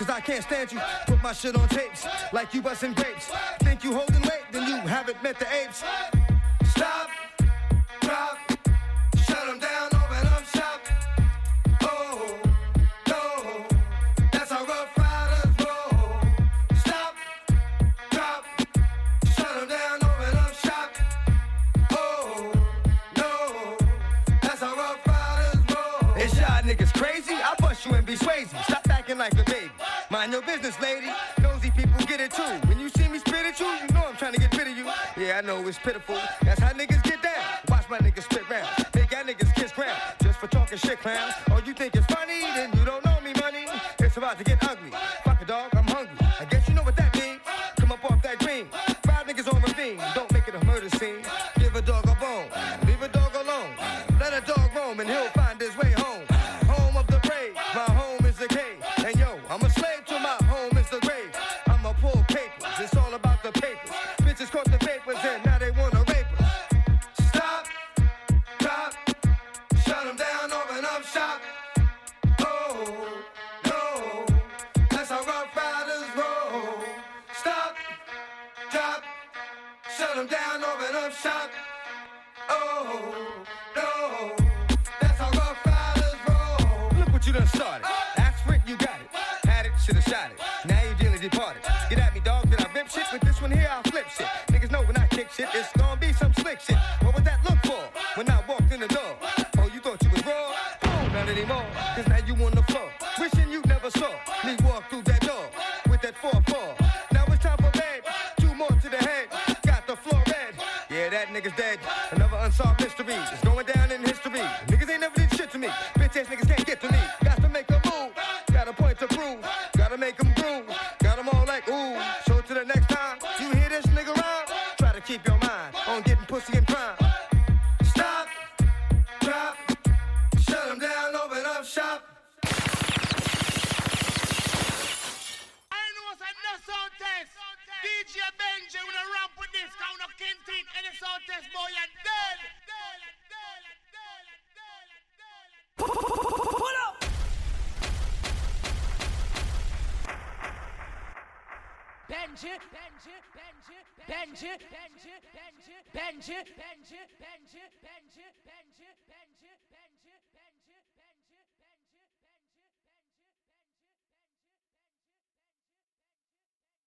cause 0.00 0.08
I 0.08 0.20
can't 0.20 0.42
stand 0.42 0.72
you. 0.72 0.80
Put 1.06 1.22
my 1.22 1.34
shit 1.34 1.54
on 1.54 1.68
tapes, 1.68 2.06
like 2.32 2.54
you 2.54 2.62
busting 2.62 2.94
grapes. 2.94 3.30
Think 3.60 3.84
you 3.84 3.92
holding 3.92 4.22
late, 4.22 4.46
then 4.50 4.66
you 4.66 4.76
haven't 4.76 5.22
met 5.22 5.38
the 5.38 5.46
apes. 5.52 5.84
Stop, 6.70 7.10
drop, 8.00 8.38
shut 9.26 9.46
them 9.46 9.58
down, 9.58 9.88
open 9.92 10.26
up 10.28 10.44
shop. 10.56 10.80
Oh, 11.82 12.38
no, 13.08 13.66
that's 14.32 14.50
how 14.50 14.64
Ruff 14.64 14.88
Ryders 14.96 15.66
roll. 15.66 16.20
Stop, 16.78 17.14
drop, 18.10 18.44
shut 19.36 19.54
them 19.54 19.68
down, 19.68 19.96
open 19.96 20.38
up 20.38 20.54
shop. 20.54 20.90
Oh, 21.92 22.52
no, 23.18 23.76
that's 24.40 24.60
how 24.60 24.74
Ruff 24.74 25.06
Ryders 25.06 25.76
roll. 25.76 26.14
It's 26.16 26.34
y'all 26.36 26.62
niggas 26.62 26.94
crazy, 26.94 27.34
I 27.34 27.54
bust 27.58 27.84
you 27.84 27.92
and 27.92 28.06
be 28.06 28.14
swayzy. 28.16 28.64
Stop 28.64 28.88
acting 28.88 29.18
like 29.18 29.34
a 29.34 29.44
bitch 29.44 29.59
business, 30.60 30.82
lady. 30.82 31.06
Nosy 31.40 31.70
people 31.70 32.04
get 32.06 32.20
it 32.20 32.32
too. 32.32 32.42
When 32.68 32.78
you 32.78 32.88
see 32.90 33.08
me 33.08 33.18
spit 33.18 33.46
at 33.46 33.58
you, 33.58 33.66
you 33.66 33.94
know 33.94 34.04
I'm 34.08 34.16
trying 34.16 34.32
to 34.34 34.40
get 34.40 34.56
rid 34.56 34.68
of 34.68 34.76
you. 34.76 34.84
Yeah, 35.16 35.38
I 35.38 35.40
know 35.40 35.66
it's 35.66 35.78
pitiful. 35.78 36.18
That's 36.42 36.60
how 36.60 36.72
niggas 36.72 37.02
get 37.02 37.22
down. 37.22 37.44
Watch 37.68 37.88
my 37.88 37.98
niggas 37.98 38.24
spit 38.24 38.48
round. 38.48 38.68
Make 38.94 39.10
y'all 39.10 39.24
niggas 39.24 39.54
kiss 39.54 39.72
ground. 39.72 39.98
Just 40.22 40.38
for 40.38 40.48
talking 40.48 40.78
shit, 40.78 41.00
clowns. 41.00 41.34